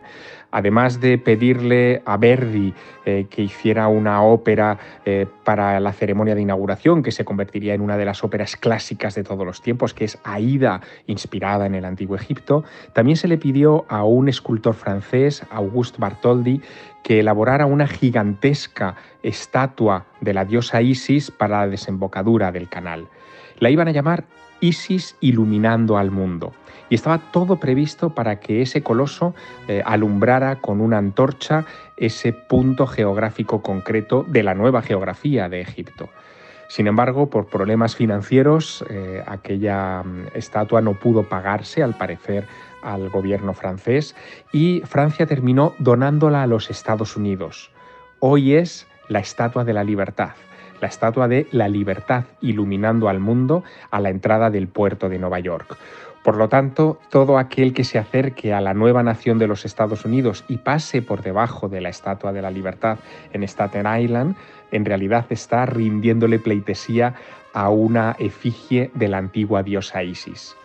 además 0.52 1.00
de 1.00 1.18
pedirle 1.18 2.02
a 2.06 2.18
Verdi 2.18 2.74
eh, 3.06 3.28
que 3.30 3.44
hiciera 3.44 3.88
una 3.88 4.24
ópera 4.24 4.78
eh, 5.06 5.26
para 5.44 5.80
la 5.80 5.94
ceremonia 5.94 6.36
de 6.36 6.42
inauguración, 6.42 7.04
que 7.04 7.12
se 7.12 7.26
convertiría 7.26 7.74
en 7.74 7.82
una 7.82 7.98
de 7.98 8.06
las 8.06 8.24
óperas 8.24 8.56
clásicas 8.56 9.16
de 9.16 9.24
todos 9.24 9.46
los 9.46 9.62
tiempos, 9.62 9.94
que 9.94 10.06
es 10.06 10.18
Aida, 10.24 10.82
inspirada 11.08 11.66
en 11.66 11.76
el 11.76 11.86
antiguo 11.86 12.16
Egipto, 12.16 12.64
también 12.94 13.18
se 13.18 13.28
le 13.28 13.38
pidió 13.38 13.86
a 13.90 14.04
un 14.04 14.30
escultor 14.30 14.74
francés, 14.74 15.44
Auguste 15.50 15.98
Bartholdi, 16.00 16.62
que 17.04 17.20
elaborara 17.20 17.66
una 17.66 17.88
gigantesca 17.88 18.96
estatua 19.24 20.06
de 20.22 20.34
la 20.34 20.46
diosa 20.46 20.82
Isis 20.82 21.32
para 21.32 21.60
la 21.60 21.68
desembocadura 21.68 22.52
del 22.52 22.70
canal. 22.70 23.08
La 23.60 23.70
iban 23.70 23.88
a 23.88 23.92
llamar 23.92 24.26
Isis 24.62 25.16
iluminando 25.22 25.98
al 25.98 26.12
mundo 26.12 26.54
y 26.90 26.96
estaba 26.96 27.20
todo 27.32 27.58
previsto 27.58 28.10
para 28.10 28.40
que 28.40 28.62
ese 28.62 28.82
coloso 28.82 29.34
eh, 29.68 29.82
alumbrara 29.86 30.58
con 30.58 30.82
una 30.82 30.98
antorcha 30.98 31.66
ese 31.98 32.34
punto 32.34 32.88
geográfico 32.88 33.62
concreto 33.62 34.26
de 34.28 34.44
la 34.44 34.56
nueva 34.56 34.82
geografía 34.82 35.50
de 35.50 35.62
Egipto. 35.62 36.10
Sin 36.68 36.86
embargo, 36.86 37.32
por 37.32 37.48
problemas 37.48 37.96
financieros, 37.96 38.86
eh, 38.90 39.24
aquella 39.26 40.04
mm, 40.04 40.28
estatua 40.36 40.82
no 40.82 40.94
pudo 40.94 41.24
pagarse, 41.24 41.82
al 41.82 41.98
parecer, 41.98 42.46
al 42.84 43.10
gobierno 43.10 43.54
francés 43.54 44.16
y 44.52 44.82
Francia 44.86 45.26
terminó 45.26 45.74
donándola 45.80 46.44
a 46.44 46.48
los 46.48 46.70
Estados 46.70 47.18
Unidos. 47.18 47.72
Hoy 48.20 48.54
es 48.54 48.88
la 49.08 49.20
Estatua 49.20 49.64
de 49.64 49.74
la 49.74 49.84
Libertad, 49.84 50.34
la 50.82 50.88
Estatua 50.88 51.28
de 51.28 51.48
la 51.52 51.68
Libertad 51.68 52.26
iluminando 52.42 53.10
al 53.10 53.20
mundo 53.20 53.64
a 53.92 54.00
la 54.00 54.10
entrada 54.10 54.50
del 54.50 54.68
puerto 54.68 55.10
de 55.10 55.20
Nueva 55.20 55.40
York. 55.40 55.78
Por 56.24 56.36
lo 56.36 56.50
tanto, 56.50 57.00
todo 57.10 57.38
aquel 57.38 57.74
que 57.74 57.86
se 57.86 57.98
acerque 57.98 58.54
a 58.54 58.60
la 58.60 58.74
nueva 58.74 59.04
nación 59.04 59.40
de 59.40 59.48
los 59.48 59.66
Estados 59.66 60.04
Unidos 60.04 60.44
y 60.50 60.58
pase 60.58 61.02
por 61.02 61.22
debajo 61.22 61.70
de 61.70 61.80
la 61.80 61.90
Estatua 61.90 62.34
de 62.34 62.42
la 62.42 62.52
Libertad 62.52 62.98
en 63.32 63.44
Staten 63.44 63.88
Island, 63.88 64.36
en 64.72 64.86
realidad 64.86 65.26
está 65.30 65.66
rindiéndole 65.66 66.38
pleitesía 66.40 67.16
a 67.54 67.70
una 67.70 68.16
efigie 68.20 68.92
de 68.94 69.08
la 69.08 69.18
antigua 69.18 69.64
diosa 69.64 70.04
Isis. 70.04 70.56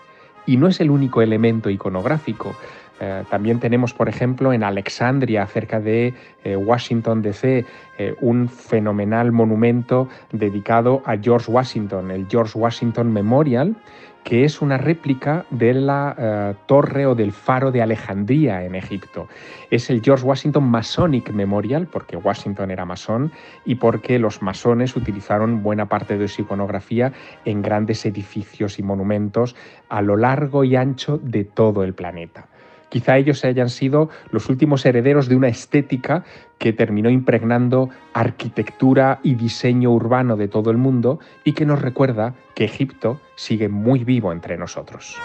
Y 0.44 0.56
no 0.56 0.68
es 0.68 0.80
el 0.80 0.90
único 0.90 1.22
elemento 1.22 1.70
iconográfico. 1.70 2.54
Eh, 3.00 3.24
también 3.28 3.58
tenemos, 3.58 3.92
por 3.92 4.08
ejemplo, 4.08 4.52
en 4.52 4.62
Alexandria, 4.62 5.46
cerca 5.46 5.80
de 5.80 6.14
eh, 6.44 6.56
Washington, 6.56 7.22
D.C., 7.22 7.64
eh, 7.98 8.14
un 8.20 8.48
fenomenal 8.48 9.32
monumento 9.32 10.08
dedicado 10.32 11.02
a 11.04 11.16
George 11.16 11.50
Washington, 11.50 12.10
el 12.10 12.26
George 12.28 12.58
Washington 12.58 13.12
Memorial, 13.12 13.76
que 14.22 14.44
es 14.44 14.62
una 14.62 14.78
réplica 14.78 15.44
de 15.50 15.74
la 15.74 16.56
torre 16.64 17.04
o 17.04 17.14
del 17.14 17.30
faro 17.30 17.70
de 17.70 17.82
Alejandría 17.82 18.64
en 18.64 18.74
Egipto. 18.74 19.28
Es 19.70 19.90
el 19.90 20.00
George 20.00 20.24
Washington 20.24 20.64
Masonic 20.64 21.30
Memorial, 21.30 21.86
porque 21.86 22.16
Washington 22.16 22.70
era 22.70 22.86
masón 22.86 23.32
y 23.66 23.74
porque 23.74 24.18
los 24.18 24.40
masones 24.40 24.96
utilizaron 24.96 25.62
buena 25.62 25.90
parte 25.90 26.16
de 26.16 26.28
su 26.28 26.40
iconografía 26.40 27.12
en 27.44 27.60
grandes 27.60 28.06
edificios 28.06 28.78
y 28.78 28.82
monumentos 28.82 29.56
a 29.90 30.00
lo 30.00 30.16
largo 30.16 30.64
y 30.64 30.74
ancho 30.74 31.18
de 31.18 31.44
todo 31.44 31.84
el 31.84 31.92
planeta. 31.92 32.48
Quizá 32.88 33.18
ellos 33.18 33.44
hayan 33.44 33.70
sido 33.70 34.08
los 34.30 34.48
últimos 34.48 34.86
herederos 34.86 35.28
de 35.28 35.36
una 35.36 35.48
estética 35.48 36.24
que 36.58 36.72
terminó 36.72 37.10
impregnando 37.10 37.90
arquitectura 38.12 39.20
y 39.22 39.34
diseño 39.34 39.90
urbano 39.90 40.36
de 40.36 40.48
todo 40.48 40.70
el 40.70 40.76
mundo 40.76 41.18
y 41.44 41.52
que 41.52 41.66
nos 41.66 41.82
recuerda 41.82 42.34
que 42.54 42.64
Egipto 42.64 43.20
sigue 43.36 43.68
muy 43.68 44.04
vivo 44.04 44.32
entre 44.32 44.56
nosotros. 44.56 45.16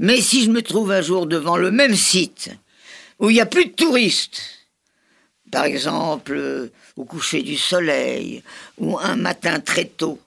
Mais 0.00 0.22
si 0.22 0.44
je 0.44 0.50
me 0.50 0.62
trouve 0.62 0.92
un 0.92 1.02
jour 1.02 1.26
devant 1.26 1.58
le 1.58 1.70
même 1.70 1.94
site, 1.94 2.50
où 3.18 3.28
il 3.28 3.34
n'y 3.34 3.40
a 3.40 3.44
plus 3.44 3.66
de 3.66 3.72
touristes, 3.72 4.40
par 5.50 5.66
exemple 5.66 6.70
au 6.96 7.04
coucher 7.04 7.42
du 7.42 7.58
soleil, 7.58 8.42
ou 8.78 8.98
un 8.98 9.16
matin 9.16 9.60
très 9.60 9.84
tôt, 9.84 10.18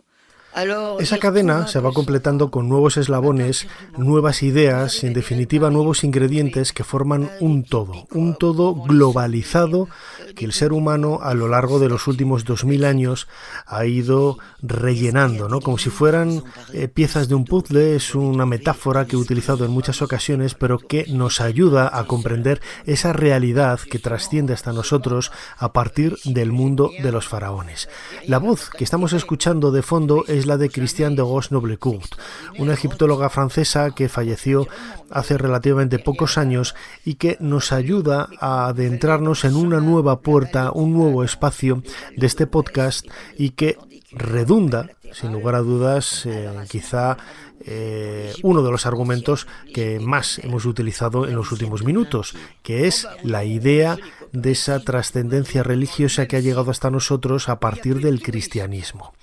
Esa 0.99 1.17
cadena 1.17 1.65
se 1.65 1.79
va 1.79 1.91
completando 1.91 2.51
con 2.51 2.69
nuevos 2.69 2.97
eslabones, 2.97 3.67
nuevas 3.97 4.43
ideas, 4.43 5.03
en 5.03 5.13
definitiva 5.13 5.71
nuevos 5.71 6.03
ingredientes 6.03 6.73
que 6.73 6.83
forman 6.83 7.31
un 7.39 7.63
todo, 7.63 8.07
un 8.11 8.35
todo 8.35 8.75
globalizado 8.75 9.87
que 10.35 10.45
el 10.45 10.53
ser 10.53 10.71
humano 10.71 11.19
a 11.23 11.33
lo 11.33 11.47
largo 11.47 11.79
de 11.79 11.89
los 11.89 12.07
últimos 12.07 12.45
2000 12.45 12.85
años 12.85 13.27
ha 13.65 13.85
ido 13.85 14.37
rellenando, 14.61 15.49
¿no? 15.49 15.59
Como 15.59 15.79
si 15.79 15.89
fueran 15.89 16.43
eh, 16.71 16.87
piezas 16.87 17.27
de 17.27 17.35
un 17.35 17.45
puzzle, 17.45 17.95
es 17.95 18.13
una 18.13 18.45
metáfora 18.45 19.05
que 19.05 19.15
he 19.15 19.19
utilizado 19.19 19.65
en 19.65 19.71
muchas 19.71 20.03
ocasiones, 20.03 20.53
pero 20.53 20.77
que 20.77 21.05
nos 21.09 21.41
ayuda 21.41 21.89
a 21.91 22.05
comprender 22.05 22.61
esa 22.85 23.11
realidad 23.11 23.79
que 23.79 23.99
trasciende 23.99 24.53
hasta 24.53 24.71
nosotros 24.71 25.31
a 25.57 25.73
partir 25.73 26.17
del 26.25 26.51
mundo 26.51 26.91
de 27.01 27.11
los 27.11 27.27
faraones. 27.27 27.89
La 28.27 28.37
voz 28.37 28.69
que 28.69 28.83
estamos 28.83 29.13
escuchando 29.13 29.71
de 29.71 29.81
fondo 29.81 30.25
es 30.27 30.42
la 30.45 30.57
de 30.57 30.69
Christiane 30.69 31.15
de 31.15 31.21
Gauche-Noblecourt, 31.21 32.15
una 32.59 32.73
egiptóloga 32.73 33.29
francesa 33.29 33.91
que 33.91 34.09
falleció 34.09 34.67
hace 35.09 35.37
relativamente 35.37 35.99
pocos 35.99 36.37
años 36.37 36.75
y 37.05 37.15
que 37.15 37.37
nos 37.39 37.71
ayuda 37.71 38.29
a 38.39 38.67
adentrarnos 38.67 39.45
en 39.45 39.55
una 39.55 39.79
nueva 39.79 40.19
puerta, 40.19 40.71
un 40.71 40.93
nuevo 40.93 41.23
espacio 41.23 41.83
de 42.15 42.27
este 42.27 42.47
podcast 42.47 43.05
y 43.37 43.51
que 43.51 43.77
redunda, 44.11 44.89
sin 45.11 45.31
lugar 45.31 45.55
a 45.55 45.59
dudas, 45.59 46.27
quizá 46.69 47.17
eh, 47.65 48.33
uno 48.43 48.61
de 48.61 48.71
los 48.71 48.85
argumentos 48.85 49.47
que 49.73 49.99
más 49.99 50.39
hemos 50.39 50.65
utilizado 50.65 51.27
en 51.27 51.35
los 51.35 51.51
últimos 51.51 51.83
minutos, 51.83 52.35
que 52.61 52.87
es 52.87 53.07
la 53.23 53.45
idea 53.45 53.97
de 54.33 54.51
esa 54.51 54.79
trascendencia 54.79 55.63
religiosa 55.63 56.27
que 56.27 56.35
ha 56.35 56.41
llegado 56.41 56.71
hasta 56.71 56.89
nosotros 56.89 57.47
a 57.47 57.59
partir 57.59 58.01
del 58.01 58.21
cristianismo. 58.21 59.13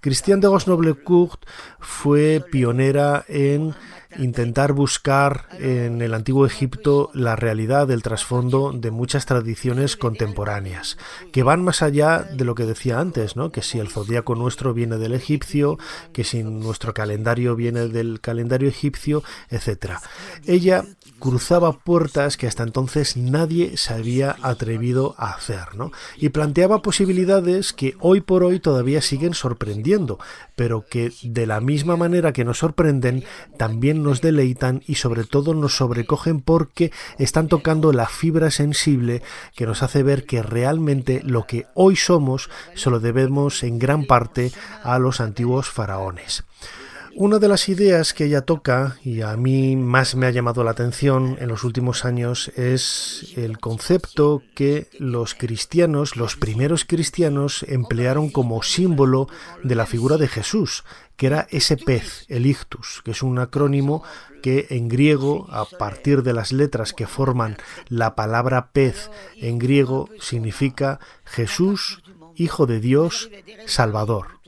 Christiane 0.00 0.40
de 0.40 0.48
Gosnoblecourt 0.48 1.44
fue 1.78 2.42
pionera 2.50 3.24
en 3.28 3.74
intentar 4.18 4.72
buscar 4.72 5.46
en 5.58 6.02
el 6.02 6.14
antiguo 6.14 6.46
Egipto 6.46 7.10
la 7.14 7.36
realidad 7.36 7.86
del 7.86 8.02
trasfondo 8.02 8.72
de 8.72 8.90
muchas 8.90 9.26
tradiciones 9.26 9.96
contemporáneas, 9.96 10.98
que 11.32 11.42
van 11.42 11.62
más 11.62 11.82
allá 11.82 12.22
de 12.22 12.44
lo 12.44 12.54
que 12.54 12.64
decía 12.64 12.98
antes, 12.98 13.36
¿no? 13.36 13.52
que 13.52 13.62
si 13.62 13.78
el 13.78 13.88
zodíaco 13.88 14.34
nuestro 14.34 14.74
viene 14.74 14.98
del 14.98 15.14
egipcio, 15.14 15.78
que 16.12 16.24
si 16.24 16.42
nuestro 16.42 16.92
calendario 16.94 17.54
viene 17.54 17.88
del 17.88 18.20
calendario 18.20 18.68
egipcio, 18.68 19.22
etc. 19.50 19.98
Ella 20.46 20.84
cruzaba 21.20 21.78
puertas 21.78 22.36
que 22.36 22.48
hasta 22.48 22.64
entonces 22.64 23.16
nadie 23.16 23.76
se 23.76 23.94
había 23.94 24.36
atrevido 24.42 25.14
a 25.18 25.30
hacer, 25.30 25.76
¿no? 25.76 25.92
Y 26.16 26.30
planteaba 26.30 26.82
posibilidades 26.82 27.72
que 27.72 27.94
hoy 28.00 28.20
por 28.20 28.42
hoy 28.42 28.58
todavía 28.58 29.02
siguen 29.02 29.34
sorprendiendo, 29.34 30.18
pero 30.56 30.84
que 30.84 31.12
de 31.22 31.46
la 31.46 31.60
misma 31.60 31.96
manera 31.96 32.32
que 32.32 32.44
nos 32.44 32.58
sorprenden, 32.58 33.24
también 33.56 34.02
nos 34.02 34.20
deleitan 34.20 34.82
y 34.86 34.96
sobre 34.96 35.24
todo 35.24 35.54
nos 35.54 35.76
sobrecogen 35.76 36.40
porque 36.40 36.90
están 37.18 37.48
tocando 37.48 37.92
la 37.92 38.06
fibra 38.06 38.50
sensible 38.50 39.22
que 39.54 39.66
nos 39.66 39.82
hace 39.82 40.02
ver 40.02 40.24
que 40.24 40.42
realmente 40.42 41.20
lo 41.24 41.46
que 41.46 41.66
hoy 41.74 41.96
somos 41.96 42.50
se 42.74 42.90
lo 42.90 42.98
debemos 42.98 43.62
en 43.62 43.78
gran 43.78 44.06
parte 44.06 44.52
a 44.82 44.98
los 44.98 45.20
antiguos 45.20 45.68
faraones. 45.68 46.44
Una 47.16 47.38
de 47.38 47.48
las 47.48 47.68
ideas 47.68 48.14
que 48.14 48.24
ella 48.24 48.42
toca 48.42 48.96
y 49.02 49.20
a 49.22 49.36
mí 49.36 49.76
más 49.76 50.14
me 50.14 50.26
ha 50.26 50.30
llamado 50.30 50.64
la 50.64 50.70
atención 50.70 51.36
en 51.40 51.48
los 51.48 51.64
últimos 51.64 52.04
años 52.04 52.48
es 52.56 53.32
el 53.36 53.58
concepto 53.58 54.42
que 54.54 54.88
los 54.98 55.34
cristianos, 55.34 56.16
los 56.16 56.36
primeros 56.36 56.84
cristianos, 56.84 57.64
emplearon 57.68 58.30
como 58.30 58.62
símbolo 58.62 59.28
de 59.62 59.74
la 59.74 59.86
figura 59.86 60.16
de 60.16 60.28
Jesús, 60.28 60.84
que 61.16 61.26
era 61.26 61.46
ese 61.50 61.76
pez, 61.76 62.24
el 62.28 62.46
ictus, 62.46 63.02
que 63.04 63.10
es 63.10 63.22
un 63.22 63.38
acrónimo 63.38 64.02
que 64.42 64.68
en 64.70 64.88
griego, 64.88 65.46
a 65.50 65.64
partir 65.64 66.22
de 66.22 66.32
las 66.32 66.52
letras 66.52 66.92
que 66.92 67.06
forman 67.06 67.56
la 67.88 68.14
palabra 68.14 68.70
pez 68.72 69.10
en 69.36 69.58
griego, 69.58 70.08
significa 70.20 71.00
Jesús, 71.24 72.02
Hijo 72.36 72.66
de 72.66 72.80
Dios, 72.80 73.30
Salvador 73.66 74.39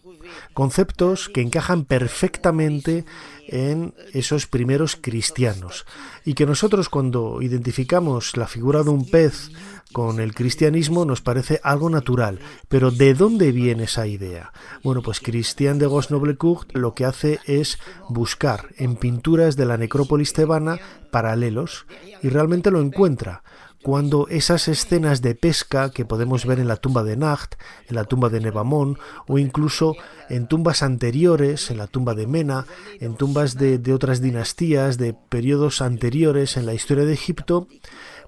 conceptos 0.55 1.29
que 1.29 1.41
encajan 1.41 1.85
perfectamente 1.85 3.05
en 3.49 3.95
esos 4.13 4.47
primeros 4.47 4.97
cristianos 4.97 5.85
y 6.25 6.35
que 6.35 6.47
nosotros 6.47 6.89
cuando 6.89 7.43
identificamos 7.43 8.37
la 8.37 8.47
figura 8.47 8.83
de 8.83 8.91
un 8.91 9.09
pez 9.09 9.51
con 9.93 10.21
el 10.21 10.35
cristianismo 10.35 11.05
nos 11.05 11.21
parece 11.21 11.61
algo 11.63 11.91
natural. 11.91 12.41
Pero 12.69 12.91
¿de 12.91 13.15
dónde 13.15 13.53
viene 13.53 13.85
esa 13.85 14.07
idea? 14.07 14.53
Bueno, 14.83 15.03
pues 15.03 15.21
Christian 15.21 15.79
de 15.79 15.87
Gosnoblecourt 15.87 16.75
lo 16.75 16.95
que 16.95 17.05
hace 17.05 17.41
es 17.45 17.79
buscar 18.09 18.69
en 18.77 18.97
pinturas 18.97 19.57
de 19.57 19.67
la 19.67 19.77
necrópolis 19.77 20.33
tebana 20.33 20.79
paralelos 21.11 21.87
y 22.23 22.29
realmente 22.29 22.71
lo 22.71 22.81
encuentra 22.81 23.43
cuando 23.83 24.29
esas 24.29 24.69
escenas 24.69 25.23
de 25.23 25.35
pesca 25.35 25.91
que 25.91 26.05
podemos 26.05 26.47
ver 26.47 26.61
en 26.61 26.69
la 26.69 26.77
tumba 26.77 27.03
de 27.03 27.17
Nacht, 27.17 27.55
en 27.89 27.97
la 27.97 28.05
tumba 28.05 28.29
de 28.29 28.41
Nebamón, 28.41 28.99
o 29.27 29.39
incluso 29.39 29.97
en 30.29 30.47
tumbas 30.47 30.83
anteriores, 30.83 31.71
en 31.71 31.79
la 31.79 31.89
tumba 31.89 32.15
de 32.15 32.27
Mena, 32.27 32.67
en 33.01 33.17
tumbas 33.17 33.59
de, 33.59 33.93
otras 33.93 34.21
dinastías, 34.21 34.99
de 34.99 35.15
periodos 35.15 35.83
anteriores 35.83 36.57
en 36.57 36.67
la 36.67 36.75
historia 36.75 37.05
de 37.05 37.13
Egipto, 37.13 37.67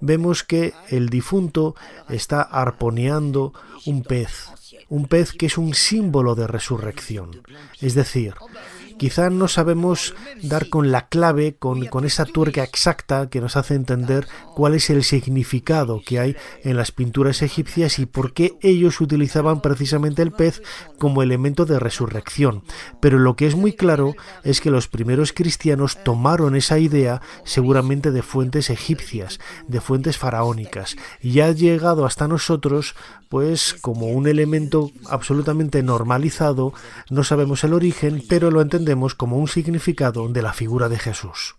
vemos 0.00 0.42
que 0.42 0.74
el 0.88 1.08
difunto 1.08 1.76
está 2.08 2.42
arponeando 2.42 3.52
un 3.86 4.02
pez, 4.02 4.48
un 4.88 5.06
pez 5.06 5.32
que 5.32 5.46
es 5.46 5.56
un 5.56 5.74
símbolo 5.74 6.34
de 6.34 6.46
resurrección. 6.46 7.42
Es 7.80 7.94
decir, 7.94 8.34
quizá 8.98 9.30
no 9.30 9.48
sabemos 9.48 10.14
dar 10.42 10.68
con 10.68 10.92
la 10.92 11.08
clave, 11.08 11.56
con, 11.56 11.86
con, 11.86 12.04
esa 12.04 12.24
tuerca 12.24 12.62
exacta 12.62 13.28
que 13.28 13.40
nos 13.40 13.56
hace 13.56 13.74
entender 13.74 14.26
cuál 14.54 14.74
es 14.74 14.90
el 14.90 15.02
significado 15.04 16.00
que 16.04 16.18
hay 16.18 16.36
en 16.62 16.76
las 16.76 16.92
pinturas 16.92 17.42
egipcias 17.42 17.98
y 17.98 18.06
por 18.06 18.32
qué 18.32 18.56
ellos 18.60 19.00
utilizaban 19.00 19.60
precisamente 19.60 20.22
el 20.22 20.32
pez 20.32 20.62
como 20.98 21.22
elemento 21.22 21.64
de 21.66 21.80
resurrección. 21.80 22.62
Pero 23.00 23.18
lo 23.18 23.36
que 23.36 23.46
es 23.46 23.56
muy 23.56 23.72
claro 23.72 24.14
es 24.44 24.60
que 24.60 24.70
los 24.70 24.88
primeros 24.88 25.32
cristianos 25.32 25.98
tomaron 26.04 26.56
esa 26.56 26.78
idea 26.78 27.20
seguramente 27.44 28.10
de 28.10 28.22
fuentes 28.22 28.70
egipcias, 28.70 29.40
de 29.66 29.80
fuentes 29.80 30.18
faraónicas, 30.18 30.96
y 31.20 31.40
ha 31.40 31.50
llegado 31.50 32.06
hasta 32.06 32.28
nosotros 32.28 32.94
pues 33.28 33.74
como 33.80 34.06
un 34.08 34.28
elemento 34.28 34.92
absolutamente 35.08 35.82
normalizado, 35.82 36.72
no 37.10 37.24
sabemos 37.24 37.64
el 37.64 37.72
origen, 37.72 38.22
pero 38.28 38.52
lo 38.52 38.60
entendemos 38.60 38.83
como 39.14 39.38
un 39.38 39.48
significado 39.48 40.28
de 40.28 40.42
la 40.42 40.52
figura 40.52 40.88
de 40.88 40.98
Jesús. 40.98 41.56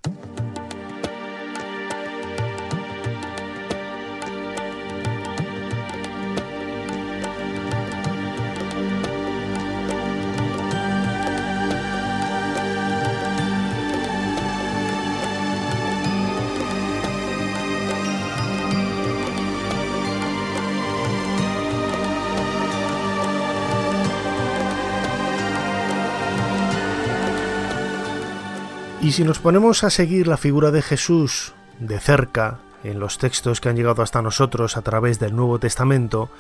Y 29.05 29.11
si 29.11 29.23
nos 29.23 29.37
ponemos 29.37 29.83
a 29.83 29.91
seguir 29.91 30.25
la 30.25 30.35
figura 30.35 30.71
de 30.71 30.81
Jesús 30.81 31.53
de 31.77 31.99
cerca, 31.99 32.57
en 32.83 32.99
los 32.99 33.19
textos 33.19 33.61
que 33.61 33.69
han 33.69 33.75
llegado 33.75 34.01
hasta 34.01 34.23
nosotros 34.23 34.77
a 34.77 34.81
través 34.81 35.19
del 35.19 35.35
Nuevo 35.35 35.59
Testamento, 35.59 36.31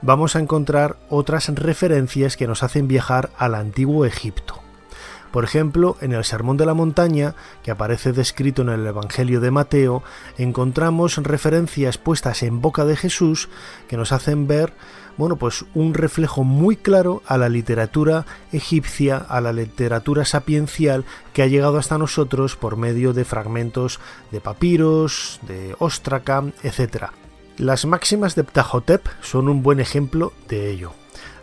vamos 0.00 0.34
a 0.34 0.38
encontrar 0.38 0.96
otras 1.10 1.50
referencias 1.54 2.38
que 2.38 2.46
nos 2.46 2.62
hacen 2.62 2.88
viajar 2.88 3.28
al 3.36 3.54
antiguo 3.54 4.06
Egipto. 4.06 4.63
Por 5.34 5.42
ejemplo, 5.42 5.96
en 6.00 6.12
el 6.12 6.22
Sermón 6.22 6.58
de 6.58 6.64
la 6.64 6.74
Montaña, 6.74 7.34
que 7.64 7.72
aparece 7.72 8.12
descrito 8.12 8.62
en 8.62 8.68
el 8.68 8.86
Evangelio 8.86 9.40
de 9.40 9.50
Mateo, 9.50 10.04
encontramos 10.38 11.16
referencias 11.16 11.98
puestas 11.98 12.44
en 12.44 12.60
boca 12.60 12.84
de 12.84 12.94
Jesús 12.94 13.48
que 13.88 13.96
nos 13.96 14.12
hacen 14.12 14.46
ver 14.46 14.74
bueno, 15.16 15.34
pues 15.34 15.64
un 15.74 15.92
reflejo 15.92 16.44
muy 16.44 16.76
claro 16.76 17.20
a 17.26 17.36
la 17.36 17.48
literatura 17.48 18.26
egipcia, 18.52 19.16
a 19.16 19.40
la 19.40 19.52
literatura 19.52 20.24
sapiencial 20.24 21.04
que 21.32 21.42
ha 21.42 21.48
llegado 21.48 21.78
hasta 21.78 21.98
nosotros 21.98 22.54
por 22.54 22.76
medio 22.76 23.12
de 23.12 23.24
fragmentos 23.24 23.98
de 24.30 24.40
papiros, 24.40 25.40
de 25.48 25.74
óstraca, 25.80 26.44
etc. 26.62 27.06
Las 27.58 27.86
máximas 27.86 28.36
de 28.36 28.44
Ptahotep 28.44 29.04
son 29.20 29.48
un 29.48 29.64
buen 29.64 29.80
ejemplo 29.80 30.32
de 30.48 30.70
ello. 30.70 30.92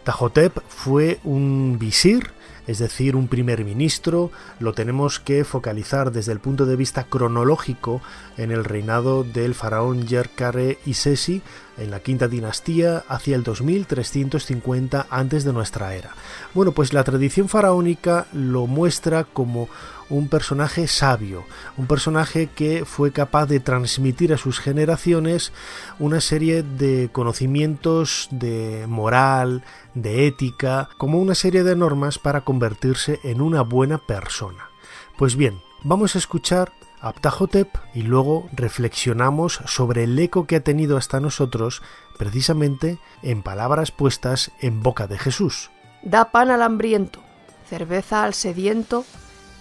Ptahotep 0.06 0.60
fue 0.70 1.20
un 1.26 1.76
visir 1.78 2.32
es 2.68 2.80
decir, 2.80 3.16
un 3.16 3.28
primer 3.28 3.64
ministro, 3.66 4.32
lo 4.60 4.74
tenemos 4.74 5.20
que 5.20 5.44
focalizar 5.44 6.12
desde 6.12 6.32
el 6.32 6.40
punto 6.40 6.66
de 6.66 6.76
vista 6.76 7.04
cronológico 7.06 8.02
en 8.38 8.52
el 8.52 8.64
reinado 8.64 9.24
del 9.24 9.56
faraón 9.56 10.08
Yerkare 10.08 10.78
Isesi 10.86 11.42
en 11.78 11.92
la 11.92 12.00
quinta 12.02 12.28
dinastía 12.28 13.04
hacia 13.08 13.36
el 13.36 13.44
2350 13.44 15.08
antes 15.10 15.44
de 15.44 15.54
nuestra 15.54 15.96
era. 15.96 16.12
Bueno, 16.54 16.72
pues 16.72 16.94
la 16.94 17.04
tradición 17.04 17.50
faraónica 17.50 18.28
lo 18.34 18.68
muestra 18.68 19.24
como 19.24 19.68
un 20.12 20.28
personaje 20.28 20.88
sabio, 20.88 21.46
un 21.78 21.88
personaje 21.88 22.48
que 22.48 22.86
fue 22.86 23.12
capaz 23.12 23.46
de 23.46 23.60
transmitir 23.60 24.34
a 24.34 24.38
sus 24.38 24.60
generaciones 24.60 25.54
una 26.00 26.22
serie 26.22 26.64
de 26.64 27.10
conocimientos 27.12 28.28
de 28.30 28.86
moral, 28.88 29.64
de 29.96 30.28
ética, 30.28 30.90
como 30.98 31.20
una 31.20 31.34
serie 31.34 31.64
de 31.64 31.76
normas 31.76 32.20
para 32.20 32.42
convertirse 32.42 33.20
en 33.24 33.42
una 33.42 33.62
buena 33.62 33.98
persona. 33.98 34.70
Pues 35.18 35.36
bien, 35.36 35.62
vamos 35.84 36.16
a 36.16 36.20
escuchar 36.20 36.74
a 37.00 37.14
Ptahotep 37.14 37.70
y 37.94 38.04
luego 38.04 38.48
reflexionamos 38.52 39.62
sobre 39.66 40.04
el 40.04 40.20
eco 40.20 40.46
que 40.46 40.58
ha 40.58 40.64
tenido 40.64 40.98
hasta 40.98 41.20
nosotros 41.20 41.82
precisamente 42.18 43.00
en 43.24 43.42
palabras 43.42 43.92
puestas 43.92 44.52
en 44.60 44.84
boca 44.84 45.08
de 45.08 45.18
Jesús. 45.18 45.72
Da 46.04 46.32
pan 46.32 46.52
al 46.52 46.62
hambriento, 46.62 47.22
cerveza 47.68 48.24
al 48.24 48.34
sediento 48.34 49.06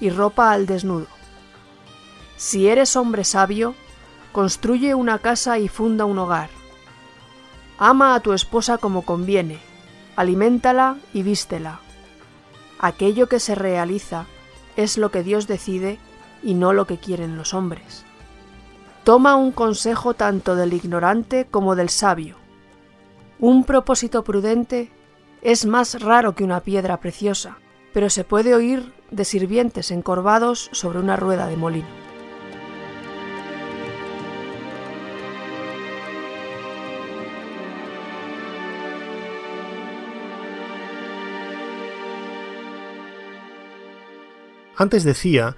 y 0.00 0.10
ropa 0.10 0.52
al 0.52 0.66
desnudo. 0.66 1.06
Si 2.36 2.68
eres 2.68 2.96
hombre 2.96 3.24
sabio, 3.24 3.74
construye 4.32 4.94
una 4.94 5.18
casa 5.18 5.58
y 5.58 5.68
funda 5.68 6.04
un 6.04 6.18
hogar. 6.18 6.50
Ama 7.78 8.14
a 8.14 8.20
tu 8.20 8.32
esposa 8.32 8.78
como 8.78 9.02
conviene, 9.02 9.58
aliméntala 10.16 10.96
y 11.12 11.22
vístela. 11.22 11.80
Aquello 12.78 13.28
que 13.28 13.40
se 13.40 13.54
realiza 13.54 14.26
es 14.76 14.96
lo 14.96 15.10
que 15.10 15.22
Dios 15.22 15.46
decide 15.46 15.98
y 16.42 16.54
no 16.54 16.72
lo 16.72 16.86
que 16.86 16.98
quieren 16.98 17.36
los 17.36 17.52
hombres. 17.52 18.04
Toma 19.04 19.36
un 19.36 19.52
consejo 19.52 20.14
tanto 20.14 20.56
del 20.56 20.72
ignorante 20.72 21.46
como 21.50 21.74
del 21.74 21.88
sabio. 21.88 22.36
Un 23.38 23.64
propósito 23.64 24.24
prudente 24.24 24.90
es 25.42 25.64
más 25.64 26.00
raro 26.00 26.34
que 26.34 26.44
una 26.44 26.60
piedra 26.60 26.98
preciosa, 26.98 27.58
pero 27.92 28.10
se 28.10 28.24
puede 28.24 28.54
oír 28.54 28.92
de 29.10 29.24
sirvientes 29.24 29.90
encorvados 29.90 30.70
sobre 30.72 30.98
una 30.98 31.16
rueda 31.16 31.46
de 31.46 31.56
molino. 31.56 32.00
Antes 44.80 45.04
decía 45.04 45.56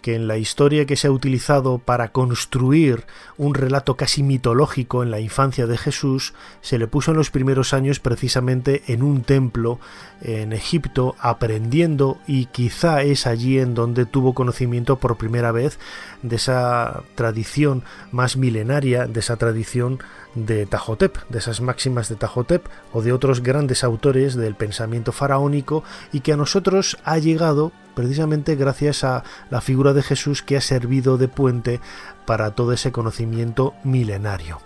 que 0.00 0.14
en 0.14 0.28
la 0.28 0.38
historia 0.38 0.86
que 0.86 0.96
se 0.96 1.06
ha 1.06 1.10
utilizado 1.10 1.78
para 1.78 2.12
construir 2.12 3.04
un 3.36 3.54
relato 3.54 3.96
casi 3.96 4.22
mitológico 4.22 5.02
en 5.02 5.10
la 5.10 5.20
infancia 5.20 5.66
de 5.66 5.78
Jesús 5.78 6.34
se 6.60 6.78
le 6.78 6.86
puso 6.86 7.10
en 7.10 7.16
los 7.16 7.30
primeros 7.30 7.74
años 7.74 8.00
precisamente 8.00 8.82
en 8.86 9.02
un 9.02 9.22
templo 9.22 9.78
en 10.22 10.52
Egipto 10.52 11.16
aprendiendo 11.20 12.18
y 12.26 12.46
quizá 12.46 13.02
es 13.02 13.26
allí 13.26 13.58
en 13.58 13.74
donde 13.74 14.06
tuvo 14.06 14.34
conocimiento 14.34 14.96
por 14.96 15.16
primera 15.16 15.52
vez 15.52 15.78
de 16.22 16.36
esa 16.36 17.02
tradición 17.14 17.82
más 18.12 18.36
milenaria, 18.36 19.06
de 19.06 19.20
esa 19.20 19.36
tradición 19.36 19.98
de 20.34 20.66
Tajotep, 20.66 21.18
de 21.28 21.38
esas 21.38 21.60
máximas 21.60 22.08
de 22.08 22.16
Tajotep 22.16 22.66
o 22.92 23.02
de 23.02 23.12
otros 23.12 23.42
grandes 23.42 23.84
autores 23.84 24.34
del 24.34 24.54
pensamiento 24.54 25.12
faraónico 25.12 25.82
y 26.12 26.20
que 26.20 26.32
a 26.32 26.36
nosotros 26.36 26.98
ha 27.04 27.18
llegado 27.18 27.72
precisamente 27.94 28.54
gracias 28.54 29.04
a 29.04 29.24
la 29.50 29.60
figura 29.60 29.92
de 29.92 30.02
Jesús 30.02 30.42
que 30.42 30.56
ha 30.56 30.60
servido 30.60 31.18
de 31.18 31.28
puente 31.28 31.80
para 32.26 32.52
todo 32.52 32.72
ese 32.72 32.92
conocimiento 32.92 33.74
milenario. 33.84 34.60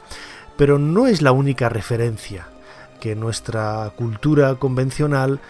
Pero 0.57 0.79
no 0.79 1.07
es 1.07 1.23
la 1.23 1.33
única 1.33 1.69
referencia 1.69 2.47
que 3.01 3.17
nuestra 3.17 3.93
cultura 3.97 4.55
convencional 4.57 5.41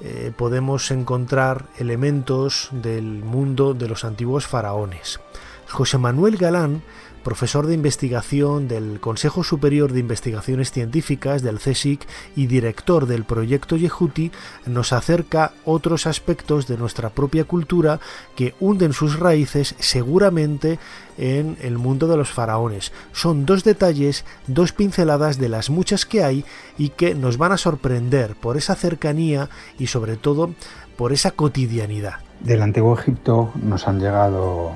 eh, 0.00 0.32
podemos 0.36 0.90
encontrar 0.90 1.66
elementos 1.78 2.68
del 2.72 3.04
mundo 3.04 3.74
de 3.74 3.88
los 3.88 4.04
antiguos 4.04 4.46
faraones. 4.46 5.20
José 5.68 5.98
Manuel 5.98 6.36
Galán 6.36 6.82
profesor 7.22 7.66
de 7.66 7.74
investigación 7.74 8.68
del 8.68 9.00
Consejo 9.00 9.42
Superior 9.42 9.92
de 9.92 10.00
Investigaciones 10.00 10.70
Científicas 10.70 11.42
del 11.42 11.58
CSIC 11.58 12.06
y 12.36 12.46
director 12.46 13.06
del 13.06 13.24
proyecto 13.24 13.76
Yehuti, 13.76 14.30
nos 14.66 14.92
acerca 14.92 15.52
otros 15.64 16.06
aspectos 16.06 16.66
de 16.66 16.76
nuestra 16.76 17.10
propia 17.10 17.44
cultura 17.44 18.00
que 18.36 18.54
hunden 18.60 18.92
sus 18.92 19.18
raíces 19.18 19.74
seguramente 19.78 20.78
en 21.16 21.56
el 21.62 21.78
mundo 21.78 22.06
de 22.06 22.16
los 22.16 22.30
faraones. 22.30 22.92
Son 23.12 23.46
dos 23.46 23.64
detalles, 23.64 24.24
dos 24.46 24.72
pinceladas 24.72 25.38
de 25.38 25.48
las 25.48 25.70
muchas 25.70 26.04
que 26.04 26.24
hay 26.24 26.44
y 26.76 26.90
que 26.90 27.14
nos 27.14 27.38
van 27.38 27.52
a 27.52 27.58
sorprender 27.58 28.34
por 28.34 28.56
esa 28.56 28.74
cercanía 28.74 29.48
y 29.78 29.86
sobre 29.86 30.16
todo 30.16 30.50
por 30.96 31.12
esa 31.12 31.30
cotidianidad. 31.30 32.16
Del 32.40 32.62
antiguo 32.62 32.98
Egipto 32.98 33.52
nos 33.62 33.86
han 33.86 34.00
llegado 34.00 34.72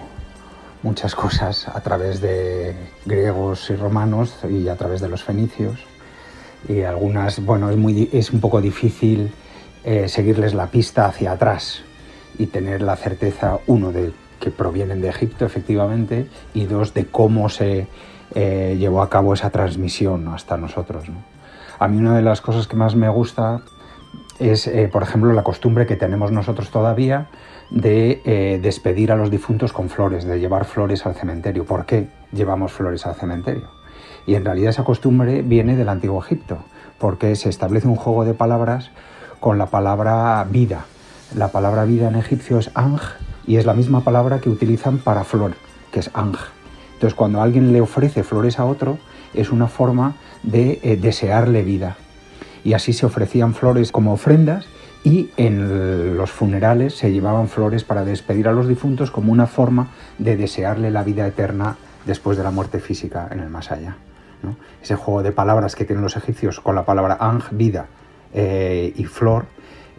muchas 0.86 1.16
cosas 1.16 1.66
a 1.66 1.80
través 1.80 2.20
de 2.20 2.76
griegos 3.04 3.70
y 3.70 3.74
romanos 3.74 4.32
y 4.48 4.68
a 4.68 4.76
través 4.76 5.00
de 5.00 5.08
los 5.08 5.24
fenicios. 5.24 5.80
Y 6.68 6.82
algunas, 6.82 7.44
bueno, 7.44 7.70
es, 7.70 7.76
muy, 7.76 8.08
es 8.12 8.30
un 8.30 8.40
poco 8.40 8.60
difícil 8.60 9.32
eh, 9.82 10.08
seguirles 10.08 10.54
la 10.54 10.68
pista 10.68 11.06
hacia 11.06 11.32
atrás 11.32 11.82
y 12.38 12.46
tener 12.46 12.82
la 12.82 12.94
certeza, 12.94 13.58
uno, 13.66 13.90
de 13.90 14.12
que 14.38 14.52
provienen 14.52 15.00
de 15.00 15.08
Egipto, 15.08 15.44
efectivamente, 15.44 16.28
y 16.54 16.66
dos, 16.66 16.94
de 16.94 17.06
cómo 17.06 17.48
se 17.48 17.88
eh, 18.36 18.76
llevó 18.78 19.02
a 19.02 19.10
cabo 19.10 19.34
esa 19.34 19.50
transmisión 19.50 20.28
hasta 20.28 20.56
nosotros. 20.56 21.06
A 21.80 21.88
mí 21.88 21.96
una 21.96 22.14
de 22.14 22.22
las 22.22 22.40
cosas 22.40 22.68
que 22.68 22.76
más 22.76 22.94
me 22.94 23.08
gusta 23.08 23.60
es, 24.38 24.68
eh, 24.68 24.88
por 24.92 25.02
ejemplo, 25.02 25.32
la 25.32 25.42
costumbre 25.42 25.84
que 25.84 25.96
tenemos 25.96 26.30
nosotros 26.30 26.70
todavía 26.70 27.26
de 27.70 28.22
eh, 28.24 28.58
despedir 28.62 29.12
a 29.12 29.16
los 29.16 29.30
difuntos 29.30 29.72
con 29.72 29.88
flores, 29.88 30.24
de 30.24 30.38
llevar 30.38 30.64
flores 30.64 31.06
al 31.06 31.14
cementerio. 31.14 31.64
¿Por 31.64 31.86
qué 31.86 32.08
llevamos 32.32 32.72
flores 32.72 33.06
al 33.06 33.14
cementerio? 33.14 33.68
Y 34.26 34.34
en 34.34 34.44
realidad 34.44 34.70
esa 34.70 34.84
costumbre 34.84 35.42
viene 35.42 35.76
del 35.76 35.88
antiguo 35.88 36.22
Egipto, 36.22 36.58
porque 36.98 37.34
se 37.36 37.48
establece 37.48 37.86
un 37.86 37.96
juego 37.96 38.24
de 38.24 38.34
palabras 38.34 38.90
con 39.40 39.58
la 39.58 39.66
palabra 39.66 40.44
vida. 40.50 40.86
La 41.34 41.48
palabra 41.48 41.84
vida 41.84 42.08
en 42.08 42.16
egipcio 42.16 42.58
es 42.58 42.70
anj 42.74 43.02
y 43.46 43.56
es 43.56 43.66
la 43.66 43.74
misma 43.74 44.02
palabra 44.02 44.40
que 44.40 44.50
utilizan 44.50 44.98
para 44.98 45.24
flor, 45.24 45.54
que 45.92 46.00
es 46.00 46.10
anj. 46.14 46.38
Entonces 46.94 47.14
cuando 47.14 47.42
alguien 47.42 47.72
le 47.72 47.80
ofrece 47.80 48.22
flores 48.22 48.58
a 48.58 48.64
otro, 48.64 48.98
es 49.34 49.50
una 49.50 49.68
forma 49.68 50.14
de 50.42 50.80
eh, 50.82 50.96
desearle 50.96 51.62
vida. 51.62 51.96
Y 52.64 52.72
así 52.72 52.92
se 52.92 53.06
ofrecían 53.06 53.54
flores 53.54 53.92
como 53.92 54.12
ofrendas 54.12 54.66
y 55.06 55.30
en 55.36 56.16
los 56.16 56.32
funerales 56.32 56.96
se 56.96 57.12
llevaban 57.12 57.46
flores 57.46 57.84
para 57.84 58.04
despedir 58.04 58.48
a 58.48 58.52
los 58.52 58.66
difuntos 58.66 59.12
como 59.12 59.30
una 59.30 59.46
forma 59.46 59.90
de 60.18 60.36
desearle 60.36 60.90
la 60.90 61.04
vida 61.04 61.24
eterna 61.28 61.76
después 62.06 62.36
de 62.36 62.42
la 62.42 62.50
muerte 62.50 62.80
física 62.80 63.28
en 63.30 63.38
el 63.38 63.48
más 63.48 63.70
allá. 63.70 63.98
Ese 64.82 64.96
juego 64.96 65.22
de 65.22 65.30
palabras 65.30 65.76
que 65.76 65.84
tienen 65.84 66.02
los 66.02 66.16
egipcios 66.16 66.58
con 66.58 66.74
la 66.74 66.84
palabra 66.84 67.16
ang, 67.20 67.40
vida, 67.52 67.86
eh, 68.34 68.92
y 68.96 69.04
flor, 69.04 69.44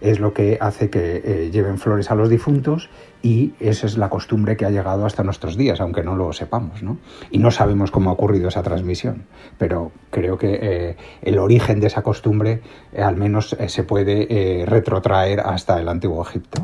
es 0.02 0.20
lo 0.20 0.34
que 0.34 0.58
hace 0.60 0.90
que 0.90 1.22
eh, 1.24 1.52
lleven 1.52 1.78
flores 1.78 2.12
a 2.12 2.16
los 2.16 2.30
difuntos 2.30 2.90
y 3.22 3.54
esa 3.60 3.88
es 3.88 3.98
la 3.98 4.10
costumbre 4.10 4.58
que 4.58 4.66
ha 4.66 4.70
llegado 4.70 5.06
hasta 5.06 5.24
nuestros 5.24 5.58
días, 5.58 5.82
aunque 5.82 6.04
no 6.04 6.16
lo 6.16 6.34
sepamos. 6.34 6.84
¿no? 6.84 6.98
Y 7.32 7.40
no 7.40 7.52
sabemos 7.52 7.92
cómo 7.92 8.10
ha 8.10 8.14
ocurrido 8.14 8.50
esa 8.50 8.64
transmisión, 8.64 9.24
pero 9.58 9.92
creo 10.12 10.38
que 10.38 10.60
eh, 10.62 10.98
el 11.22 11.40
origen 11.40 11.80
de 11.80 11.88
esa 11.88 12.02
costumbre 12.02 12.62
eh, 12.94 13.02
al 13.02 13.16
menos 13.16 13.56
se 13.68 13.84
puede 13.84 14.66
retrotraer 14.66 15.40
hasta 15.40 15.80
el 15.80 15.90
antiguo 15.90 16.22
Egipto. 16.24 16.62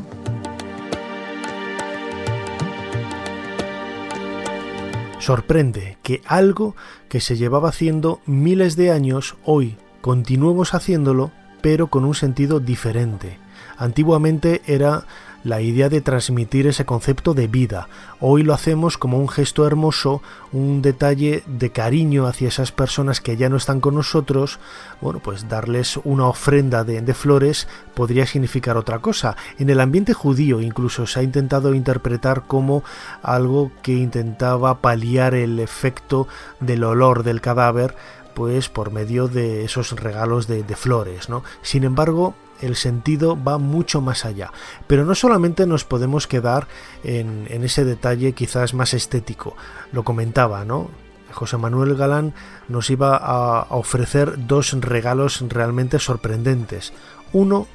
Sorprende 5.18 5.96
que 6.02 6.20
algo 6.26 6.76
que 7.08 7.20
se 7.20 7.36
llevaba 7.36 7.70
haciendo 7.70 8.20
miles 8.26 8.76
de 8.76 8.90
años, 8.90 9.36
hoy 9.44 9.78
continuemos 10.02 10.74
haciéndolo 10.74 11.30
pero 11.64 11.86
con 11.86 12.04
un 12.04 12.14
sentido 12.14 12.60
diferente. 12.60 13.38
Antiguamente 13.78 14.60
era 14.66 15.06
la 15.44 15.60
idea 15.60 15.88
de 15.88 16.00
transmitir 16.00 16.66
ese 16.66 16.84
concepto 16.84 17.34
de 17.34 17.46
vida. 17.46 17.88
Hoy 18.18 18.42
lo 18.42 18.54
hacemos 18.54 18.98
como 18.98 19.18
un 19.18 19.28
gesto 19.28 19.66
hermoso, 19.66 20.22
un 20.52 20.82
detalle 20.82 21.42
de 21.46 21.70
cariño 21.70 22.26
hacia 22.26 22.48
esas 22.48 22.72
personas 22.72 23.20
que 23.20 23.36
ya 23.36 23.48
no 23.48 23.56
están 23.56 23.80
con 23.80 23.94
nosotros. 23.94 24.58
Bueno, 25.00 25.20
pues 25.20 25.48
darles 25.48 25.98
una 26.04 26.26
ofrenda 26.26 26.82
de, 26.82 27.02
de, 27.02 27.14
flores 27.14 27.68
podría 27.94 28.26
significar 28.26 28.76
otra 28.76 28.98
cosa. 29.00 29.36
En 29.58 29.68
el 29.68 29.80
ambiente 29.80 30.14
judío 30.14 30.60
incluso 30.60 31.06
se 31.06 31.20
ha 31.20 31.22
intentado 31.22 31.74
interpretar 31.74 32.46
como 32.46 32.82
algo 33.22 33.70
que 33.82 33.92
intentaba 33.92 34.80
paliar 34.80 35.34
el 35.34 35.60
efecto 35.60 36.26
del 36.60 36.84
olor 36.84 37.22
del 37.22 37.40
cadáver 37.40 37.94
pues 38.34 38.68
por 38.68 38.90
medio 38.90 39.28
de 39.28 39.64
esos 39.64 39.92
regalos 39.92 40.46
de, 40.46 40.64
flores, 40.74 41.28
¿no? 41.28 41.44
Sin 41.62 41.84
embargo, 41.84 42.34
el 42.60 42.76
sentido 42.76 43.42
va 43.42 43.58
mucho 43.58 44.00
más 44.00 44.24
allá. 44.24 44.52
Pero 44.86 45.04
no 45.04 45.14
solamente 45.14 45.66
nos 45.66 45.84
podemos 45.84 46.26
quedar 46.26 46.66
en, 47.02 47.46
ese 47.48 47.84
detalle 47.84 48.32
quizás 48.32 48.74
más 48.74 48.94
estético. 48.94 49.56
Lo 49.92 50.04
comentaba, 50.04 50.64
¿no? 50.64 50.90
José 51.32 51.56
Manuel 51.56 51.96
Galán 51.96 52.32
nos 52.68 52.90
iba 52.90 53.16
a 53.16 53.66
ofrecer 53.70 54.46
dos 54.46 54.72
regalos 54.80 55.44
realmente 55.48 55.98
sorprendentes. 55.98 56.92
Uno 57.32 57.66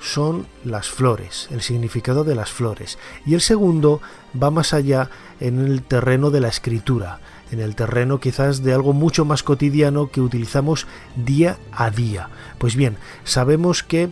son 0.00 0.46
las 0.64 0.88
flores, 0.88 1.48
el 1.50 1.60
significado 1.60 2.22
de 2.22 2.36
las 2.36 2.50
flores. 2.50 2.98
Y 3.26 3.34
el 3.34 3.40
segundo 3.40 4.00
va 4.40 4.50
más 4.50 4.72
allá 4.72 5.10
en 5.40 5.58
el 5.58 5.82
terreno 5.82 6.30
de 6.30 6.40
la 6.40 6.48
escritura 6.48 7.18
en 7.50 7.60
el 7.60 7.74
terreno 7.74 8.20
quizás 8.20 8.62
de 8.62 8.74
algo 8.74 8.92
mucho 8.92 9.24
más 9.24 9.42
cotidiano 9.42 10.10
que 10.10 10.20
utilizamos 10.20 10.86
día 11.16 11.58
a 11.72 11.90
día. 11.90 12.28
Pues 12.58 12.76
bien, 12.76 12.96
sabemos 13.24 13.82
que 13.82 14.10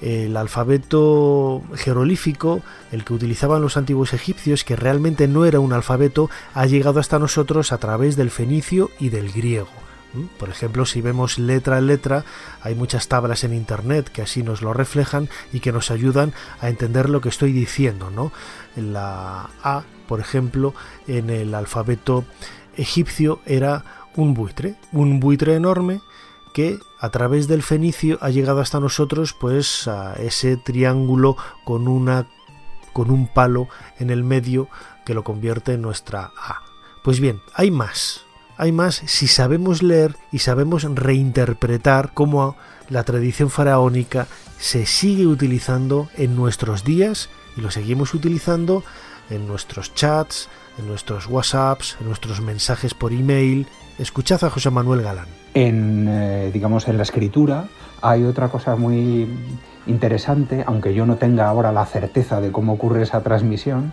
el 0.00 0.36
alfabeto 0.36 1.62
jeroglífico, 1.76 2.60
el 2.92 3.04
que 3.04 3.14
utilizaban 3.14 3.62
los 3.62 3.76
antiguos 3.76 4.12
egipcios, 4.12 4.64
que 4.64 4.76
realmente 4.76 5.28
no 5.28 5.46
era 5.46 5.60
un 5.60 5.72
alfabeto, 5.72 6.28
ha 6.52 6.66
llegado 6.66 7.00
hasta 7.00 7.18
nosotros 7.18 7.72
a 7.72 7.78
través 7.78 8.16
del 8.16 8.30
fenicio 8.30 8.90
y 9.00 9.08
del 9.08 9.32
griego. 9.32 9.68
¿Mm? 10.12 10.24
Por 10.38 10.50
ejemplo, 10.50 10.84
si 10.84 11.00
vemos 11.00 11.38
letra 11.38 11.78
a 11.78 11.80
letra, 11.80 12.24
hay 12.60 12.74
muchas 12.74 13.08
tablas 13.08 13.44
en 13.44 13.54
internet 13.54 14.10
que 14.10 14.22
así 14.22 14.42
nos 14.42 14.62
lo 14.62 14.74
reflejan 14.74 15.28
y 15.52 15.60
que 15.60 15.72
nos 15.72 15.90
ayudan 15.90 16.34
a 16.60 16.68
entender 16.68 17.08
lo 17.08 17.20
que 17.20 17.30
estoy 17.30 17.52
diciendo, 17.52 18.10
¿no? 18.10 18.30
La 18.76 19.48
A, 19.62 19.84
por 20.06 20.20
ejemplo, 20.20 20.74
en 21.06 21.30
el 21.30 21.54
alfabeto 21.54 22.24
egipcio 22.76 23.40
era 23.46 23.84
un 24.16 24.34
buitre, 24.34 24.76
un 24.92 25.20
buitre 25.20 25.54
enorme 25.54 26.00
que 26.52 26.78
a 27.00 27.10
través 27.10 27.48
del 27.48 27.62
fenicio 27.62 28.16
ha 28.20 28.30
llegado 28.30 28.60
hasta 28.60 28.80
nosotros 28.80 29.34
pues 29.38 29.88
a 29.88 30.14
ese 30.14 30.56
triángulo 30.56 31.36
con 31.64 31.88
una 31.88 32.26
con 32.92 33.10
un 33.10 33.26
palo 33.26 33.68
en 33.98 34.10
el 34.10 34.22
medio 34.22 34.68
que 35.04 35.14
lo 35.14 35.24
convierte 35.24 35.74
en 35.74 35.82
nuestra 35.82 36.32
A. 36.36 36.62
Pues 37.02 37.20
bien, 37.20 37.40
hay 37.54 37.70
más. 37.70 38.22
Hay 38.56 38.70
más 38.70 38.94
si 38.94 39.26
sabemos 39.26 39.82
leer 39.82 40.16
y 40.30 40.38
sabemos 40.38 40.84
reinterpretar 40.84 42.14
cómo 42.14 42.56
la 42.88 43.02
tradición 43.02 43.50
faraónica 43.50 44.28
se 44.58 44.86
sigue 44.86 45.26
utilizando 45.26 46.08
en 46.16 46.36
nuestros 46.36 46.84
días 46.84 47.30
y 47.56 47.62
lo 47.62 47.72
seguimos 47.72 48.14
utilizando 48.14 48.84
en 49.28 49.48
nuestros 49.48 49.92
chats, 49.94 50.48
nuestros 50.86 51.26
WhatsApps, 51.26 51.98
nuestros 52.00 52.40
mensajes 52.40 52.94
por 52.94 53.12
email. 53.12 53.66
Escuchad 53.98 54.42
a 54.44 54.50
José 54.50 54.70
Manuel 54.70 55.02
Galán. 55.02 55.28
En, 55.54 56.06
eh, 56.08 56.50
digamos, 56.52 56.88
en 56.88 56.96
la 56.96 57.04
escritura 57.04 57.68
hay 58.02 58.24
otra 58.24 58.48
cosa 58.48 58.76
muy 58.76 59.28
interesante, 59.86 60.64
aunque 60.66 60.94
yo 60.94 61.06
no 61.06 61.16
tenga 61.16 61.48
ahora 61.48 61.70
la 61.72 61.86
certeza 61.86 62.40
de 62.40 62.50
cómo 62.50 62.72
ocurre 62.72 63.02
esa 63.02 63.22
transmisión, 63.22 63.92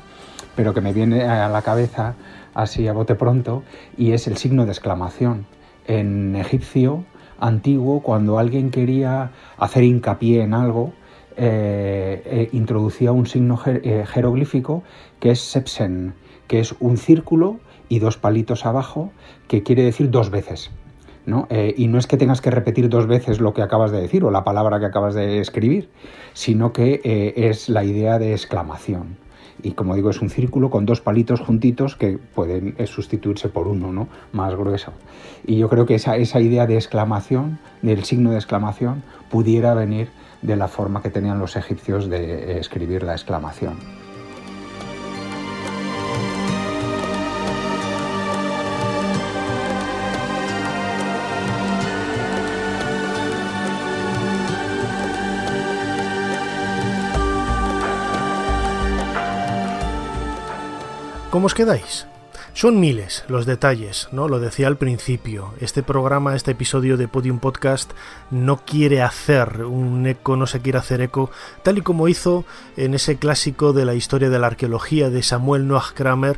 pero 0.56 0.74
que 0.74 0.82
me 0.82 0.94
viene 0.94 1.24
a 1.24 1.48
la 1.50 1.62
cabeza 1.62 2.15
así 2.54 2.88
a 2.88 2.94
bote 2.94 3.15
pronto, 3.15 3.63
y 3.98 4.12
es 4.12 4.28
el 4.28 4.38
signo 4.38 4.65
de 4.65 4.72
exclamación. 4.72 5.46
En 5.88 6.36
egipcio 6.36 7.06
antiguo, 7.39 8.02
cuando 8.02 8.39
alguien 8.39 8.72
quería 8.72 9.32
hacer 9.58 9.84
hincapié 9.84 10.44
en 10.44 10.54
algo, 10.54 10.94
eh, 11.38 12.22
eh, 12.26 12.50
introducía 12.52 13.12
un 13.12 13.26
signo 13.26 13.58
jeroglífico 13.58 14.84
que 15.20 15.32
es 15.32 15.39
sepsen, 15.39 16.13
que 16.52 16.60
es 16.60 16.76
un 16.82 16.98
círculo 16.98 17.62
y 17.88 18.00
dos 18.00 18.18
palitos 18.18 18.66
abajo, 18.66 19.14
que 19.48 19.64
quiere 19.64 19.84
decir 19.84 20.10
dos 20.10 20.32
veces. 20.32 20.70
¿no? 21.26 21.48
Eh, 21.50 21.74
y 21.78 21.88
no 21.88 21.98
es 21.98 22.08
que 22.08 22.18
tengas 22.18 22.42
que 22.42 22.52
repetir 22.52 22.90
dos 22.90 23.08
veces 23.08 23.40
lo 23.40 23.54
que 23.54 23.62
acabas 23.62 23.92
de 23.92 24.02
decir 24.02 24.26
o 24.26 24.32
la 24.32 24.44
palabra 24.44 24.78
que 24.82 24.86
acabas 24.86 25.16
de 25.16 25.40
escribir, 25.40 25.88
sino 26.34 26.74
que 26.74 27.00
eh, 27.06 27.48
es 27.50 27.70
la 27.70 27.86
idea 27.86 28.20
de 28.20 28.34
exclamación. 28.34 29.16
Y 29.64 29.72
como 29.72 29.96
digo, 29.96 30.10
es 30.10 30.22
un 30.22 30.30
círculo 30.30 30.70
con 30.70 30.86
dos 30.86 31.00
palitos 31.00 31.40
juntitos 31.40 31.96
que 31.96 32.18
pueden 32.18 32.76
eh, 32.78 32.86
sustituirse 32.86 33.48
por 33.48 33.70
uno 33.70 33.94
¿no? 33.94 34.10
más 34.34 34.54
grueso. 34.54 34.92
Y 35.48 35.56
yo 35.58 35.70
creo 35.70 35.86
que 35.86 35.96
esa, 35.96 36.18
esa 36.18 36.42
idea 36.42 36.68
de 36.68 36.76
exclamación, 36.76 37.60
del 37.82 38.04
signo 38.04 38.32
de 38.32 38.36
exclamación, 38.36 39.04
pudiera 39.30 39.74
venir 39.74 40.10
de 40.42 40.58
la 40.58 40.68
forma 40.68 41.02
que 41.02 41.12
tenían 41.12 41.40
los 41.40 41.56
egipcios 41.56 42.10
de 42.10 42.60
escribir 42.60 43.04
la 43.04 43.14
exclamación. 43.14 44.01
¿Cómo 61.32 61.46
os 61.46 61.54
quedáis? 61.54 62.08
Son 62.54 62.82
miles 62.82 63.24
los 63.30 63.46
detalles, 63.46 64.10
¿no? 64.12 64.28
Lo 64.28 64.41
decía 64.41 64.67
al 64.67 64.76
principio. 64.76 65.54
Este 65.62 65.82
programa, 65.82 66.36
este 66.36 66.52
episodio 66.52 66.98
de 66.98 67.08
Podium 67.08 67.39
Podcast 67.39 67.89
no 68.32 68.58
quiere 68.65 69.02
hacer 69.02 69.63
un 69.63 70.06
eco, 70.06 70.36
no 70.36 70.46
se 70.46 70.60
quiere 70.60 70.80
hacer 70.80 71.00
eco, 71.00 71.32
tal 71.63 71.78
y 71.78 71.82
como 71.82 72.10
hizo 72.10 72.44
en 72.76 72.96
ese 72.96 73.15
clásico 73.15 73.72
de 73.72 73.86
la 73.86 73.94
historia 73.94 74.30
de 74.30 74.39
la 74.39 74.48
arqueología 74.48 75.10
de 75.10 75.24
Samuel 75.24 75.70
Noah 75.70 75.94
Kramer 75.94 76.38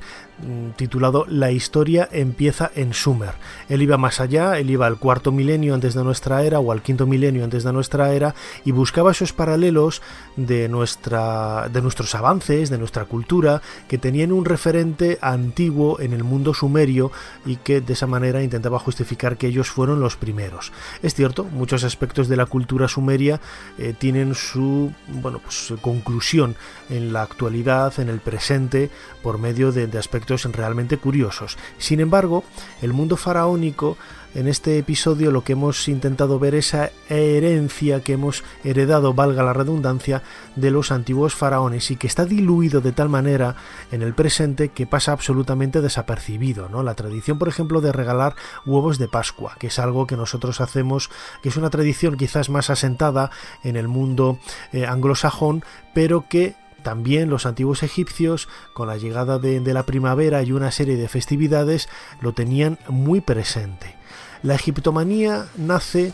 titulado 0.75 1.25
La 1.27 1.51
historia 1.51 2.09
empieza 2.11 2.71
en 2.75 2.93
Sumer. 2.93 3.33
Él 3.69 3.81
iba 3.81 3.97
más 3.97 4.19
allá, 4.19 4.57
él 4.57 4.69
iba 4.69 4.87
al 4.87 4.97
cuarto 4.97 5.31
milenio 5.31 5.73
antes 5.73 5.93
de 5.93 6.03
nuestra 6.03 6.43
era 6.43 6.59
o 6.59 6.71
al 6.71 6.81
quinto 6.81 7.05
milenio 7.05 7.43
antes 7.43 7.63
de 7.63 7.73
nuestra 7.73 8.13
era 8.13 8.35
y 8.65 8.71
buscaba 8.71 9.11
esos 9.11 9.33
paralelos 9.33 10.01
de, 10.35 10.67
nuestra, 10.69 11.69
de 11.71 11.81
nuestros 11.81 12.15
avances, 12.15 12.69
de 12.69 12.77
nuestra 12.77 13.05
cultura, 13.05 13.61
que 13.87 13.97
tenían 13.97 14.31
un 14.31 14.45
referente 14.45 15.19
antiguo 15.21 15.99
en 15.99 16.13
el 16.13 16.23
mundo 16.23 16.53
sumerio 16.53 17.11
y 17.45 17.57
que 17.57 17.81
de 17.81 17.93
esa 17.93 18.07
manera 18.07 18.43
intentaba 18.43 18.79
justificar 18.79 19.37
que 19.37 19.47
ellos 19.47 19.69
fueron 19.69 19.99
los 19.99 20.15
primeros. 20.15 20.71
Es 21.01 21.13
cierto, 21.13 21.43
muchos 21.45 21.83
aspectos 21.83 22.27
de 22.27 22.37
la 22.37 22.45
cultura 22.45 22.87
sumeria 22.87 23.39
eh, 23.77 23.93
tienen 23.97 24.35
su 24.35 24.91
bueno, 25.07 25.39
pues, 25.39 25.73
conclusión 25.81 26.55
en 26.89 27.13
la 27.13 27.21
actualidad, 27.21 27.99
en 27.99 28.09
el 28.09 28.19
presente, 28.19 28.89
por 29.21 29.37
medio 29.37 29.71
de 29.71 29.97
aspectos 29.97 30.22
realmente 30.51 30.97
curiosos. 30.97 31.57
Sin 31.77 31.99
embargo, 31.99 32.43
el 32.81 32.93
mundo 32.93 33.17
faraónico, 33.17 33.97
en 34.35 34.47
este 34.47 34.79
episodio 34.79 35.29
lo 35.29 35.43
que 35.43 35.53
hemos 35.53 35.87
intentado 35.87 36.39
ver 36.39 36.55
esa 36.55 36.91
herencia 37.07 38.01
que 38.01 38.13
hemos 38.13 38.43
heredado, 38.63 39.13
valga 39.13 39.43
la 39.43 39.53
redundancia, 39.53 40.23
de 40.55 40.71
los 40.71 40.91
antiguos 40.91 41.35
faraones 41.35 41.91
y 41.91 41.95
que 41.95 42.07
está 42.07 42.25
diluido 42.25 42.81
de 42.81 42.91
tal 42.91 43.09
manera 43.09 43.55
en 43.91 44.01
el 44.01 44.13
presente 44.13 44.69
que 44.69 44.87
pasa 44.87 45.11
absolutamente 45.11 45.81
desapercibido. 45.81 46.69
¿no? 46.69 46.83
La 46.83 46.95
tradición, 46.95 47.37
por 47.37 47.47
ejemplo, 47.47 47.81
de 47.81 47.91
regalar 47.91 48.35
huevos 48.65 48.97
de 48.97 49.07
Pascua, 49.07 49.55
que 49.59 49.67
es 49.67 49.79
algo 49.79 50.07
que 50.07 50.17
nosotros 50.17 50.61
hacemos, 50.61 51.09
que 51.41 51.49
es 51.49 51.57
una 51.57 51.69
tradición 51.69 52.17
quizás 52.17 52.49
más 52.49 52.69
asentada 52.69 53.31
en 53.63 53.75
el 53.75 53.87
mundo 53.87 54.39
eh, 54.71 54.85
anglosajón, 54.85 55.63
pero 55.93 56.25
que 56.27 56.55
también 56.83 57.29
los 57.29 57.45
antiguos 57.45 57.81
egipcios, 57.81 58.47
con 58.73 58.87
la 58.87 58.97
llegada 58.97 59.39
de, 59.39 59.61
la 59.73 59.83
primavera 59.83 60.43
y 60.43 60.51
una 60.51 60.71
serie 60.71 60.97
de 60.97 61.07
festividades, 61.07 61.89
lo 62.21 62.33
tenían 62.33 62.77
muy 62.87 63.21
presente. 63.21 63.95
La 64.43 64.55
egiptomanía 64.55 65.47
nace 65.57 66.13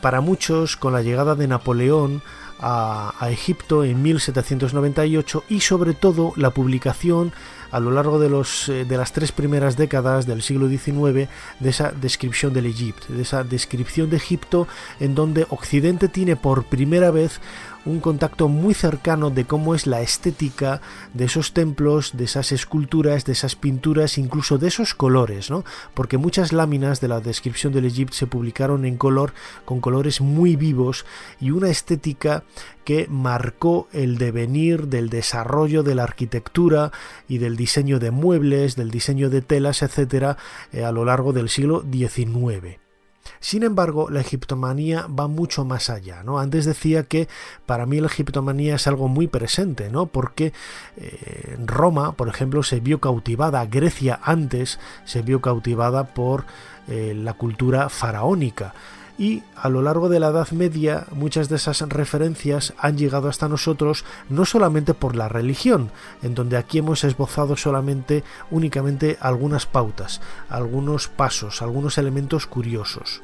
para 0.00 0.20
muchos 0.20 0.76
con 0.76 0.92
la 0.92 1.02
llegada 1.02 1.34
de 1.34 1.46
Napoleón 1.46 2.22
a, 2.60 3.28
Egipto 3.30 3.84
en 3.84 4.02
1798 4.02 5.44
y 5.48 5.60
sobre 5.60 5.94
todo 5.94 6.32
la 6.36 6.50
publicación 6.50 7.32
a 7.70 7.80
lo 7.80 7.90
largo 7.90 8.18
de, 8.18 8.28
los, 8.28 8.68
eh, 8.68 8.84
de 8.84 8.96
las 8.96 9.12
tres 9.12 9.32
primeras 9.32 9.76
décadas 9.76 10.26
del 10.26 10.42
siglo 10.42 10.68
XIX 10.68 11.28
de 11.60 11.70
esa 11.70 11.92
descripción 11.92 12.52
del 12.52 12.66
Egipto, 12.66 13.06
de 13.12 13.22
esa 13.22 13.44
descripción 13.44 14.10
de 14.10 14.16
Egipto 14.16 14.66
en 14.98 15.14
donde 15.14 15.46
Occidente 15.50 16.08
tiene 16.08 16.36
por 16.36 16.64
primera 16.64 17.10
vez 17.10 17.40
un 17.84 18.00
contacto 18.00 18.48
muy 18.48 18.74
cercano 18.74 19.30
de 19.30 19.44
cómo 19.44 19.74
es 19.74 19.86
la 19.86 20.02
estética 20.02 20.80
de 21.14 21.24
esos 21.24 21.52
templos, 21.52 22.16
de 22.16 22.24
esas 22.24 22.52
esculturas, 22.52 23.24
de 23.24 23.32
esas 23.32 23.56
pinturas, 23.56 24.18
incluso 24.18 24.58
de 24.58 24.68
esos 24.68 24.94
colores, 24.94 25.50
¿no? 25.50 25.64
Porque 25.94 26.18
muchas 26.18 26.52
láminas 26.52 27.00
de 27.00 27.08
la 27.08 27.20
descripción 27.20 27.72
del 27.72 27.86
Egipto 27.86 28.14
se 28.16 28.26
publicaron 28.26 28.84
en 28.84 28.96
color, 28.96 29.32
con 29.64 29.80
colores 29.80 30.20
muy 30.20 30.56
vivos 30.56 31.06
y 31.40 31.50
una 31.50 31.70
estética 31.70 32.44
que 32.84 33.06
marcó 33.08 33.88
el 33.92 34.18
devenir 34.18 34.88
del 34.88 35.08
desarrollo 35.08 35.82
de 35.82 35.94
la 35.94 36.04
arquitectura 36.04 36.92
y 37.28 37.38
del 37.38 37.56
diseño 37.56 37.98
de 37.98 38.10
muebles, 38.10 38.76
del 38.76 38.90
diseño 38.90 39.30
de 39.30 39.42
telas, 39.42 39.82
etcétera, 39.82 40.36
eh, 40.72 40.84
a 40.84 40.92
lo 40.92 41.04
largo 41.04 41.32
del 41.32 41.48
siglo 41.48 41.84
XIX. 41.90 42.89
Sin 43.38 43.62
embargo, 43.62 44.10
la 44.10 44.20
egiptomanía 44.20 45.06
va 45.06 45.28
mucho 45.28 45.64
más 45.64 45.90
allá, 45.90 46.22
¿no? 46.22 46.38
Antes 46.38 46.64
decía 46.64 47.04
que 47.04 47.28
para 47.66 47.86
mí 47.86 48.00
la 48.00 48.08
egiptomanía 48.08 48.74
es 48.74 48.86
algo 48.86 49.08
muy 49.08 49.28
presente, 49.28 49.90
¿no? 49.90 50.06
Porque 50.06 50.52
eh, 50.96 51.56
Roma, 51.64 52.12
por 52.12 52.28
ejemplo, 52.28 52.62
se 52.62 52.80
vio 52.80 53.00
cautivada, 53.00 53.64
Grecia 53.66 54.18
antes 54.22 54.78
se 55.04 55.22
vio 55.22 55.40
cautivada 55.40 56.14
por 56.14 56.44
eh, 56.88 57.14
la 57.16 57.34
cultura 57.34 57.88
faraónica 57.88 58.74
y 59.20 59.42
a 59.54 59.68
lo 59.68 59.82
largo 59.82 60.08
de 60.08 60.18
la 60.18 60.28
Edad 60.28 60.50
Media 60.52 61.04
muchas 61.12 61.50
de 61.50 61.56
esas 61.56 61.82
referencias 61.82 62.72
han 62.78 62.96
llegado 62.96 63.28
hasta 63.28 63.50
nosotros 63.50 64.06
no 64.30 64.46
solamente 64.46 64.94
por 64.94 65.14
la 65.14 65.28
religión, 65.28 65.90
en 66.22 66.34
donde 66.34 66.56
aquí 66.56 66.78
hemos 66.78 67.04
esbozado 67.04 67.54
solamente 67.58 68.24
únicamente 68.50 69.18
algunas 69.20 69.66
pautas, 69.66 70.22
algunos 70.48 71.08
pasos, 71.08 71.60
algunos 71.60 71.98
elementos 71.98 72.46
curiosos, 72.46 73.20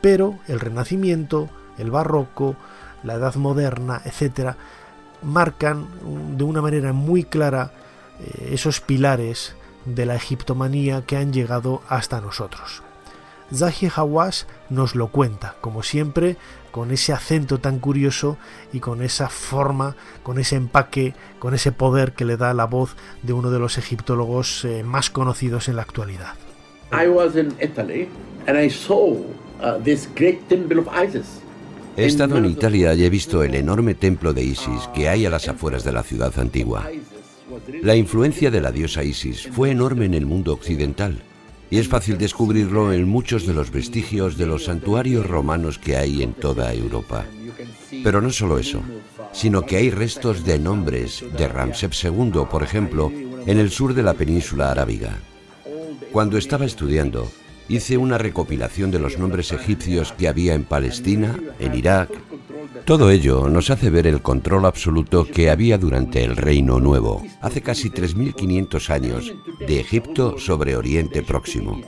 pero 0.00 0.38
el 0.48 0.60
Renacimiento, 0.60 1.50
el 1.76 1.90
Barroco, 1.90 2.56
la 3.02 3.14
Edad 3.14 3.34
Moderna, 3.34 4.00
etcétera, 4.06 4.56
marcan 5.20 5.88
de 6.38 6.44
una 6.44 6.62
manera 6.62 6.94
muy 6.94 7.24
clara 7.24 7.72
eh, 8.18 8.52
esos 8.52 8.80
pilares 8.80 9.56
de 9.84 10.06
la 10.06 10.14
egiptomanía 10.14 11.02
que 11.04 11.18
han 11.18 11.34
llegado 11.34 11.82
hasta 11.86 12.22
nosotros. 12.22 12.82
Zahi 13.54 13.88
Hawass 13.94 14.46
nos 14.70 14.94
lo 14.94 15.08
cuenta, 15.08 15.56
como 15.60 15.82
siempre, 15.82 16.36
con 16.70 16.90
ese 16.90 17.12
acento 17.12 17.58
tan 17.58 17.78
curioso 17.78 18.38
y 18.72 18.80
con 18.80 19.02
esa 19.02 19.28
forma, 19.28 19.96
con 20.22 20.38
ese 20.38 20.56
empaque, 20.56 21.14
con 21.38 21.54
ese 21.54 21.70
poder 21.70 22.12
que 22.12 22.24
le 22.24 22.36
da 22.36 22.54
la 22.54 22.64
voz 22.64 22.96
de 23.22 23.32
uno 23.32 23.50
de 23.50 23.58
los 23.58 23.78
egiptólogos 23.78 24.64
eh, 24.64 24.82
más 24.82 25.10
conocidos 25.10 25.68
en 25.68 25.76
la 25.76 25.82
actualidad. 25.82 26.34
He 31.96 32.06
estado 32.06 32.38
en 32.38 32.46
Italia 32.46 32.94
y 32.94 33.04
he 33.04 33.10
visto 33.10 33.42
el 33.42 33.54
enorme 33.54 33.94
templo 33.94 34.32
de 34.32 34.42
Isis 34.42 34.88
que 34.94 35.10
hay 35.10 35.26
a 35.26 35.30
las 35.30 35.48
afueras 35.48 35.84
de 35.84 35.92
la 35.92 36.02
ciudad 36.02 36.32
antigua. 36.38 36.88
La 37.82 37.94
influencia 37.94 38.50
de 38.50 38.62
la 38.62 38.72
diosa 38.72 39.04
Isis 39.04 39.46
fue 39.48 39.70
enorme 39.70 40.06
en 40.06 40.14
el 40.14 40.24
mundo 40.24 40.54
occidental 40.54 41.22
y 41.72 41.78
es 41.78 41.88
fácil 41.88 42.18
descubrirlo 42.18 42.92
en 42.92 43.08
muchos 43.08 43.46
de 43.46 43.54
los 43.54 43.70
vestigios 43.70 44.36
de 44.36 44.44
los 44.44 44.66
santuarios 44.66 45.26
romanos 45.26 45.78
que 45.78 45.96
hay 45.96 46.22
en 46.22 46.34
toda 46.34 46.74
Europa. 46.74 47.24
Pero 48.04 48.20
no 48.20 48.28
solo 48.28 48.58
eso, 48.58 48.82
sino 49.32 49.64
que 49.64 49.78
hay 49.78 49.88
restos 49.88 50.44
de 50.44 50.58
nombres 50.58 51.24
de 51.34 51.48
Ramsés 51.48 52.04
II, 52.04 52.42
por 52.50 52.62
ejemplo, 52.62 53.10
en 53.10 53.58
el 53.58 53.70
sur 53.70 53.94
de 53.94 54.02
la 54.02 54.12
península 54.12 54.70
arábiga. 54.70 55.16
Cuando 56.12 56.36
estaba 56.36 56.66
estudiando, 56.66 57.32
hice 57.70 57.96
una 57.96 58.18
recopilación 58.18 58.90
de 58.90 58.98
los 58.98 59.16
nombres 59.18 59.50
egipcios 59.50 60.12
que 60.12 60.28
había 60.28 60.52
en 60.52 60.64
Palestina, 60.64 61.40
en 61.58 61.74
Irak, 61.74 62.10
todo 62.84 63.10
ello 63.10 63.48
nos 63.48 63.70
hace 63.70 63.90
ver 63.90 64.06
el 64.06 64.22
control 64.22 64.66
absoluto 64.66 65.24
que 65.24 65.50
había 65.50 65.78
durante 65.78 66.24
el 66.24 66.36
Reino 66.36 66.80
Nuevo, 66.80 67.22
hace 67.40 67.62
casi 67.62 67.90
3.500 67.90 68.90
años, 68.90 69.32
de 69.58 69.80
Egipto 69.80 70.38
sobre 70.38 70.76
Oriente 70.76 71.22
Próximo. 71.22 71.80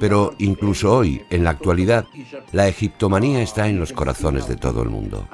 Pero 0.00 0.34
incluso 0.38 0.96
hoy, 0.96 1.22
en 1.30 1.44
la 1.44 1.50
actualidad, 1.50 2.06
la 2.52 2.66
egiptomanía 2.66 3.42
está 3.42 3.68
en 3.68 3.78
los 3.78 3.92
corazones 3.92 4.48
de 4.48 4.56
todo 4.56 4.82
el 4.82 4.88
mundo. 4.88 5.28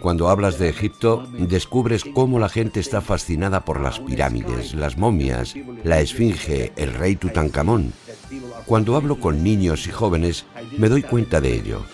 Cuando 0.00 0.28
hablas 0.28 0.58
de 0.58 0.68
Egipto, 0.68 1.26
descubres 1.38 2.04
cómo 2.04 2.38
la 2.38 2.48
gente 2.48 2.80
está 2.80 3.00
fascinada 3.00 3.64
por 3.64 3.80
las 3.80 4.00
pirámides, 4.00 4.74
las 4.74 4.96
momias, 4.98 5.54
la 5.82 6.00
esfinge, 6.00 6.72
el 6.76 6.92
rey 6.92 7.16
Tutankamón. 7.16 7.92
Cuando 8.66 8.96
hablo 8.96 9.18
con 9.18 9.42
niños 9.42 9.86
y 9.86 9.90
jóvenes, 9.90 10.46
me 10.76 10.88
doy 10.88 11.02
cuenta 11.02 11.40
de 11.40 11.54
ello. 11.54 11.84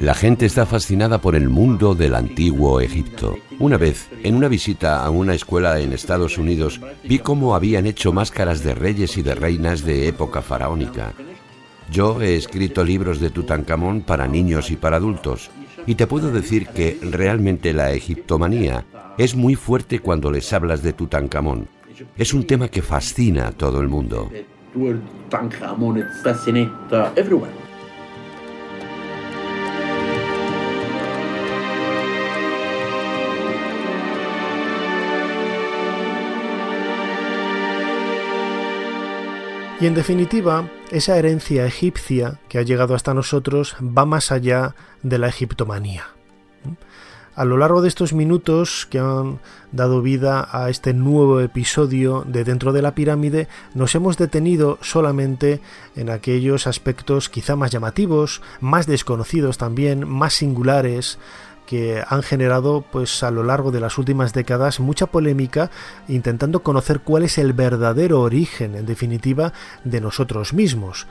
La 0.00 0.14
gente 0.14 0.46
está 0.46 0.66
fascinada 0.66 1.18
por 1.20 1.36
el 1.36 1.48
mundo 1.48 1.94
del 1.94 2.14
antiguo 2.14 2.80
Egipto. 2.80 3.38
Una 3.58 3.76
vez, 3.76 4.08
en 4.22 4.34
una 4.34 4.48
visita 4.48 5.04
a 5.04 5.10
una 5.10 5.34
escuela 5.34 5.78
en 5.80 5.92
Estados 5.92 6.38
Unidos, 6.38 6.80
vi 7.04 7.18
cómo 7.18 7.54
habían 7.54 7.86
hecho 7.86 8.12
máscaras 8.12 8.64
de 8.64 8.74
reyes 8.74 9.16
y 9.16 9.22
de 9.22 9.34
reinas 9.34 9.84
de 9.84 10.08
época 10.08 10.42
faraónica. 10.42 11.12
Yo 11.90 12.20
he 12.20 12.36
escrito 12.36 12.84
libros 12.84 13.20
de 13.20 13.30
Tutankamón 13.30 14.02
para 14.02 14.26
niños 14.26 14.70
y 14.70 14.76
para 14.76 14.96
adultos, 14.96 15.50
y 15.86 15.94
te 15.94 16.06
puedo 16.06 16.30
decir 16.30 16.68
que 16.68 16.98
realmente 17.02 17.72
la 17.72 17.92
egiptomanía 17.92 18.84
es 19.18 19.34
muy 19.36 19.54
fuerte 19.54 20.00
cuando 20.00 20.30
les 20.30 20.52
hablas 20.52 20.82
de 20.82 20.92
Tutankamón. 20.92 21.68
Es 22.16 22.32
un 22.34 22.46
tema 22.46 22.68
que 22.68 22.82
fascina 22.82 23.48
a 23.48 23.52
todo 23.52 23.80
el 23.80 23.88
mundo. 23.88 24.30
Y 39.82 39.86
en 39.88 39.94
definitiva, 39.94 40.70
esa 40.92 41.18
herencia 41.18 41.66
egipcia 41.66 42.38
que 42.48 42.58
ha 42.58 42.62
llegado 42.62 42.94
hasta 42.94 43.14
nosotros 43.14 43.74
va 43.80 44.04
más 44.04 44.30
allá 44.30 44.76
de 45.02 45.18
la 45.18 45.26
egiptomanía. 45.26 46.04
A 47.34 47.44
lo 47.44 47.56
largo 47.56 47.82
de 47.82 47.88
estos 47.88 48.12
minutos 48.12 48.86
que 48.88 49.00
han 49.00 49.40
dado 49.72 50.00
vida 50.00 50.48
a 50.52 50.70
este 50.70 50.94
nuevo 50.94 51.40
episodio 51.40 52.22
de 52.28 52.44
Dentro 52.44 52.72
de 52.72 52.80
la 52.80 52.94
Pirámide, 52.94 53.48
nos 53.74 53.96
hemos 53.96 54.16
detenido 54.18 54.78
solamente 54.82 55.60
en 55.96 56.10
aquellos 56.10 56.68
aspectos 56.68 57.28
quizá 57.28 57.56
más 57.56 57.72
llamativos, 57.72 58.40
más 58.60 58.86
desconocidos 58.86 59.58
también, 59.58 60.08
más 60.08 60.34
singulares, 60.34 61.18
que 61.66 62.02
han 62.06 62.22
generado 62.22 62.84
pues 62.90 63.22
a 63.22 63.30
lo 63.30 63.42
largo 63.42 63.70
de 63.70 63.80
las 63.80 63.98
últimas 63.98 64.32
décadas 64.32 64.80
mucha 64.80 65.06
polémica 65.06 65.70
intentando 66.08 66.62
conocer 66.62 67.00
cuál 67.00 67.22
es 67.22 67.38
el 67.38 67.52
verdadero 67.52 68.20
origen 68.20 68.74
en 68.74 68.86
definitiva 68.86 69.52
de 69.84 70.00
nosotros 70.00 70.52
mismos 70.52 71.06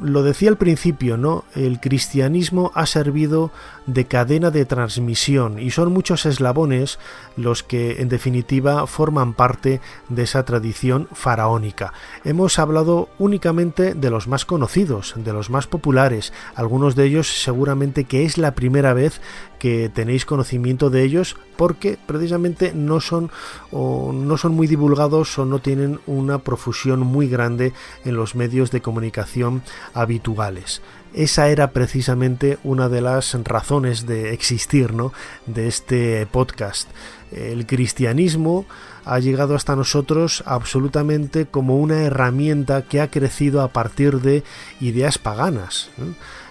lo 0.00 0.22
decía 0.22 0.48
al 0.48 0.56
principio, 0.56 1.16
¿no? 1.16 1.44
El 1.54 1.80
cristianismo 1.80 2.72
ha 2.74 2.86
servido 2.86 3.50
de 3.86 4.06
cadena 4.06 4.50
de 4.50 4.64
transmisión 4.64 5.58
y 5.58 5.70
son 5.70 5.92
muchos 5.92 6.26
eslabones 6.26 6.98
los 7.36 7.62
que 7.62 8.00
en 8.00 8.08
definitiva 8.08 8.86
forman 8.86 9.34
parte 9.34 9.80
de 10.08 10.22
esa 10.22 10.44
tradición 10.44 11.08
faraónica. 11.12 11.92
Hemos 12.24 12.58
hablado 12.58 13.08
únicamente 13.18 13.94
de 13.94 14.10
los 14.10 14.26
más 14.26 14.44
conocidos, 14.44 15.14
de 15.16 15.32
los 15.32 15.50
más 15.50 15.66
populares, 15.66 16.32
algunos 16.54 16.96
de 16.96 17.04
ellos 17.04 17.42
seguramente 17.42 18.04
que 18.04 18.24
es 18.24 18.38
la 18.38 18.54
primera 18.54 18.94
vez 18.94 19.20
que 19.60 19.88
tenéis 19.88 20.24
conocimiento 20.24 20.90
de 20.90 21.04
ellos 21.04 21.36
porque 21.56 21.98
precisamente 22.06 22.72
no 22.74 23.00
son 23.00 23.30
o 23.70 24.12
no 24.12 24.36
son 24.38 24.56
muy 24.56 24.66
divulgados 24.66 25.38
o 25.38 25.44
no 25.44 25.60
tienen 25.60 26.00
una 26.06 26.38
profusión 26.38 27.00
muy 27.00 27.28
grande 27.28 27.72
en 28.04 28.16
los 28.16 28.34
medios 28.34 28.72
de 28.72 28.80
comunicación 28.80 29.62
habituales. 29.94 30.82
Esa 31.12 31.48
era 31.48 31.72
precisamente 31.72 32.58
una 32.64 32.88
de 32.88 33.02
las 33.02 33.34
razones 33.44 34.06
de 34.06 34.32
existir 34.32 34.94
¿no? 34.94 35.12
de 35.46 35.68
este 35.68 36.26
podcast. 36.26 36.88
El 37.30 37.66
cristianismo 37.66 38.64
ha 39.04 39.18
llegado 39.18 39.54
hasta 39.54 39.76
nosotros 39.76 40.42
absolutamente 40.46 41.46
como 41.46 41.76
una 41.78 42.02
herramienta 42.02 42.82
que 42.82 43.00
ha 43.00 43.10
crecido 43.10 43.62
a 43.62 43.68
partir 43.68 44.20
de 44.20 44.44
ideas 44.80 45.18
paganas. 45.18 45.90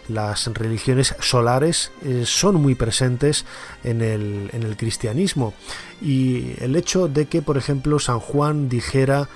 Las 0.09 0.47
religiones 0.47 1.15
solares 1.19 1.91
eh, 2.03 2.23
son 2.25 2.55
muy 2.55 2.75
presentes 2.75 3.45
en 3.83 4.01
el, 4.01 4.49
en 4.53 4.63
el 4.63 4.75
cristianismo 4.75 5.53
y 6.01 6.55
el 6.59 6.75
hecho 6.75 7.07
de 7.07 7.27
que, 7.27 7.41
por 7.41 7.57
ejemplo, 7.57 7.99
San 7.99 8.19
Juan 8.19 8.69
dijera 8.69 9.29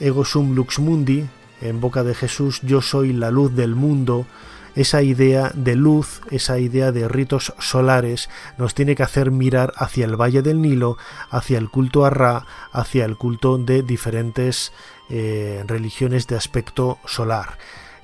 ego 0.00 0.24
sum 0.24 0.54
lux 0.54 0.78
mundi, 0.78 1.26
en 1.60 1.80
boca 1.80 2.02
de 2.02 2.14
Jesús, 2.14 2.60
yo 2.62 2.82
soy 2.82 3.12
la 3.12 3.30
luz 3.30 3.54
del 3.54 3.74
mundo, 3.74 4.26
esa 4.74 5.02
idea 5.02 5.50
de 5.54 5.74
luz, 5.74 6.20
esa 6.30 6.58
idea 6.58 6.92
de 6.92 7.08
ritos 7.08 7.54
solares, 7.58 8.28
nos 8.58 8.74
tiene 8.74 8.94
que 8.94 9.02
hacer 9.02 9.30
mirar 9.30 9.72
hacia 9.76 10.04
el 10.04 10.20
Valle 10.20 10.42
del 10.42 10.60
Nilo, 10.60 10.98
hacia 11.30 11.58
el 11.58 11.70
culto 11.70 12.04
a 12.04 12.10
Ra, 12.10 12.46
hacia 12.72 13.06
el 13.06 13.16
culto 13.16 13.56
de 13.56 13.82
diferentes 13.82 14.72
eh, 15.08 15.64
religiones 15.66 16.26
de 16.26 16.36
aspecto 16.36 16.98
solar. 17.06 17.56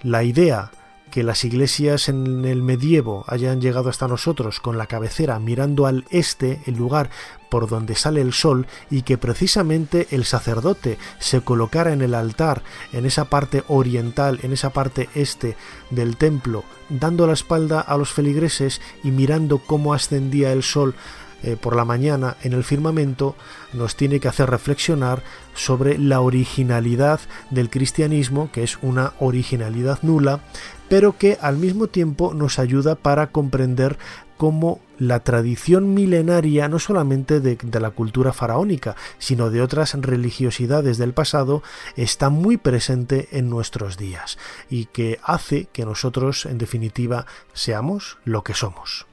La 0.02 0.24
idea 0.24 0.70
que 1.12 1.22
las 1.22 1.44
iglesias 1.44 2.08
en 2.08 2.46
el 2.46 2.62
medievo 2.62 3.24
hayan 3.28 3.60
llegado 3.60 3.90
hasta 3.90 4.08
nosotros 4.08 4.60
con 4.60 4.78
la 4.78 4.86
cabecera 4.86 5.38
mirando 5.38 5.86
al 5.86 6.06
este, 6.10 6.62
el 6.64 6.76
lugar 6.76 7.10
por 7.50 7.68
donde 7.68 7.94
sale 7.96 8.22
el 8.22 8.32
sol, 8.32 8.66
y 8.90 9.02
que 9.02 9.18
precisamente 9.18 10.08
el 10.10 10.24
sacerdote 10.24 10.96
se 11.18 11.42
colocara 11.42 11.92
en 11.92 12.00
el 12.00 12.14
altar, 12.14 12.62
en 12.94 13.04
esa 13.04 13.26
parte 13.26 13.62
oriental, 13.68 14.40
en 14.42 14.54
esa 14.54 14.70
parte 14.70 15.10
este 15.14 15.54
del 15.90 16.16
templo, 16.16 16.64
dando 16.88 17.26
la 17.26 17.34
espalda 17.34 17.82
a 17.82 17.98
los 17.98 18.10
feligreses 18.10 18.80
y 19.04 19.10
mirando 19.10 19.58
cómo 19.58 19.92
ascendía 19.92 20.50
el 20.50 20.62
sol 20.62 20.94
eh, 21.42 21.56
por 21.60 21.76
la 21.76 21.84
mañana 21.84 22.36
en 22.42 22.52
el 22.52 22.64
firmamento 22.64 23.34
nos 23.72 23.96
tiene 23.96 24.20
que 24.20 24.28
hacer 24.28 24.50
reflexionar 24.50 25.22
sobre 25.54 25.98
la 25.98 26.20
originalidad 26.20 27.20
del 27.50 27.70
cristianismo, 27.70 28.50
que 28.52 28.62
es 28.62 28.78
una 28.82 29.12
originalidad 29.18 29.98
nula, 30.02 30.40
pero 30.88 31.16
que 31.16 31.38
al 31.40 31.56
mismo 31.56 31.86
tiempo 31.86 32.34
nos 32.34 32.58
ayuda 32.58 32.94
para 32.94 33.28
comprender 33.28 33.98
cómo 34.36 34.80
la 34.98 35.20
tradición 35.20 35.94
milenaria 35.94 36.68
no 36.68 36.78
solamente 36.78 37.40
de, 37.40 37.56
de, 37.56 37.80
la 37.80 37.90
cultura 37.90 38.32
faraónica, 38.32 38.96
sino 39.18 39.50
de 39.50 39.62
otras 39.62 39.94
religiosidades 39.94 40.98
del 40.98 41.12
pasado, 41.12 41.62
está 41.96 42.28
muy 42.28 42.56
presente 42.56 43.28
en 43.32 43.48
nuestros 43.48 43.96
días 43.96 44.38
y 44.68 44.86
que 44.86 45.18
hace 45.22 45.66
que 45.72 45.84
nosotros, 45.84 46.46
en 46.46 46.58
definitiva, 46.58 47.26
seamos 47.52 48.18
lo 48.24 48.42
que 48.42 48.54
somos. 48.54 49.06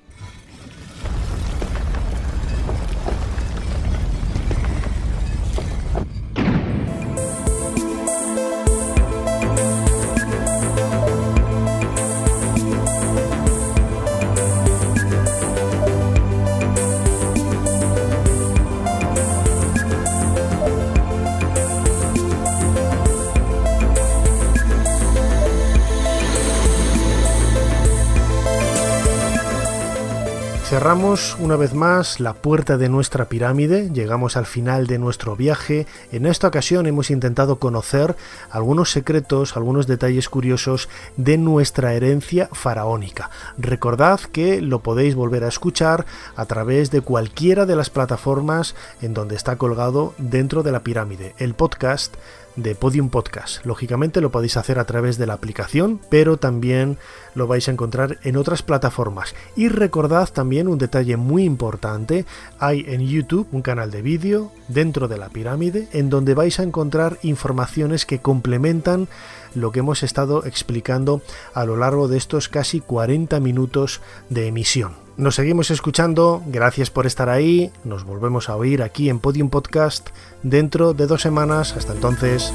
Cerramos 30.80 31.36
una 31.42 31.58
vez 31.58 31.74
más 31.74 32.22
la 32.22 32.36
puerta 32.36 32.78
de 32.78 32.88
nuestra 32.88 33.26
pirámide, 33.26 33.90
llegamos 33.92 34.38
al 34.38 34.46
final 34.46 34.88
de 34.88 34.98
nuestro 34.98 35.36
viaje. 35.36 35.88
En 36.14 36.26
esta 36.26 36.48
ocasión 36.48 36.88
hemos 36.88 37.12
intentado 37.12 37.60
conocer 37.60 38.16
algunos 38.50 38.90
secretos, 38.90 39.58
algunos 39.58 39.88
detalles 39.88 40.30
curiosos 40.30 40.88
de 41.18 41.38
nuestra 41.38 41.96
herencia 41.96 42.48
faraónica. 42.54 43.30
Recordad 43.58 44.22
que 44.22 44.62
lo 44.62 44.80
podéis 44.80 45.16
volver 45.16 45.44
a 45.44 45.50
escuchar 45.50 46.06
a 46.38 46.46
través 46.46 46.92
de 46.92 47.02
cualquiera 47.02 47.66
de 47.66 47.76
las 47.76 47.90
plataformas 47.90 48.74
en 49.02 49.14
donde 49.14 49.36
está 49.36 49.58
colgado 49.58 50.14
dentro 50.18 50.64
de 50.64 50.72
la 50.72 50.80
pirámide. 50.80 51.36
El 51.40 51.56
podcast 51.56 52.16
de 52.56 52.76
Podium 52.76 53.10
Podcast. 53.10 53.66
Lógicamente 53.66 54.22
lo 54.22 54.32
podéis 54.32 54.58
hacer 54.58 54.80
a 54.80 54.86
través 54.86 55.18
de 55.18 55.28
la 55.28 55.34
aplicación, 55.34 56.00
pero 56.10 56.38
también 56.38 56.98
lo 57.36 57.48
vais 57.48 57.68
a 57.68 57.72
encontrar 57.72 58.20
en 58.24 58.38
otras 58.38 58.62
plataformas. 58.62 59.36
Y 59.56 59.70
recordad 59.70 60.30
también 60.30 60.68
un 60.68 60.78
detalle 60.78 61.18
muy 61.18 61.44
importante, 61.44 62.26
hay 62.60 62.86
en 62.88 63.08
YouTube 63.08 63.48
un 63.52 63.62
canal 63.62 63.92
de 63.92 64.02
vídeo 64.02 64.52
dentro 64.68 65.08
de 65.08 65.18
la 65.18 65.30
pirámide 65.30 65.88
en 65.94 66.10
donde 66.10 66.34
vais 66.34 66.60
a 66.60 66.64
encontrar 66.64 67.18
informaciones 67.24 68.06
que 68.06 68.20
complementan 68.20 69.08
lo 69.56 69.72
que 69.72 69.80
hemos 69.80 70.04
estado 70.04 70.46
explicando 70.46 71.22
a 71.54 71.66
lo 71.66 71.76
largo 71.76 72.08
de 72.08 72.18
estos 72.18 72.50
casi 72.50 72.82
40 72.82 73.40
minutos 73.40 74.02
de 74.30 74.48
emisión. 74.48 75.09
Nos 75.20 75.36
seguimos 75.36 75.70
escuchando, 75.70 76.42
gracias 76.46 76.90
por 76.90 77.06
estar 77.06 77.28
ahí, 77.28 77.72
nos 77.84 78.06
volvemos 78.06 78.48
a 78.48 78.56
oír 78.56 78.82
aquí 78.82 79.10
en 79.10 79.20
Podium 79.20 79.50
Podcast 79.50 80.12
dentro 80.44 80.94
de 80.94 81.08
dos 81.08 81.22
semanas, 81.22 81.76
hasta 81.76 81.92
entonces. 81.92 82.54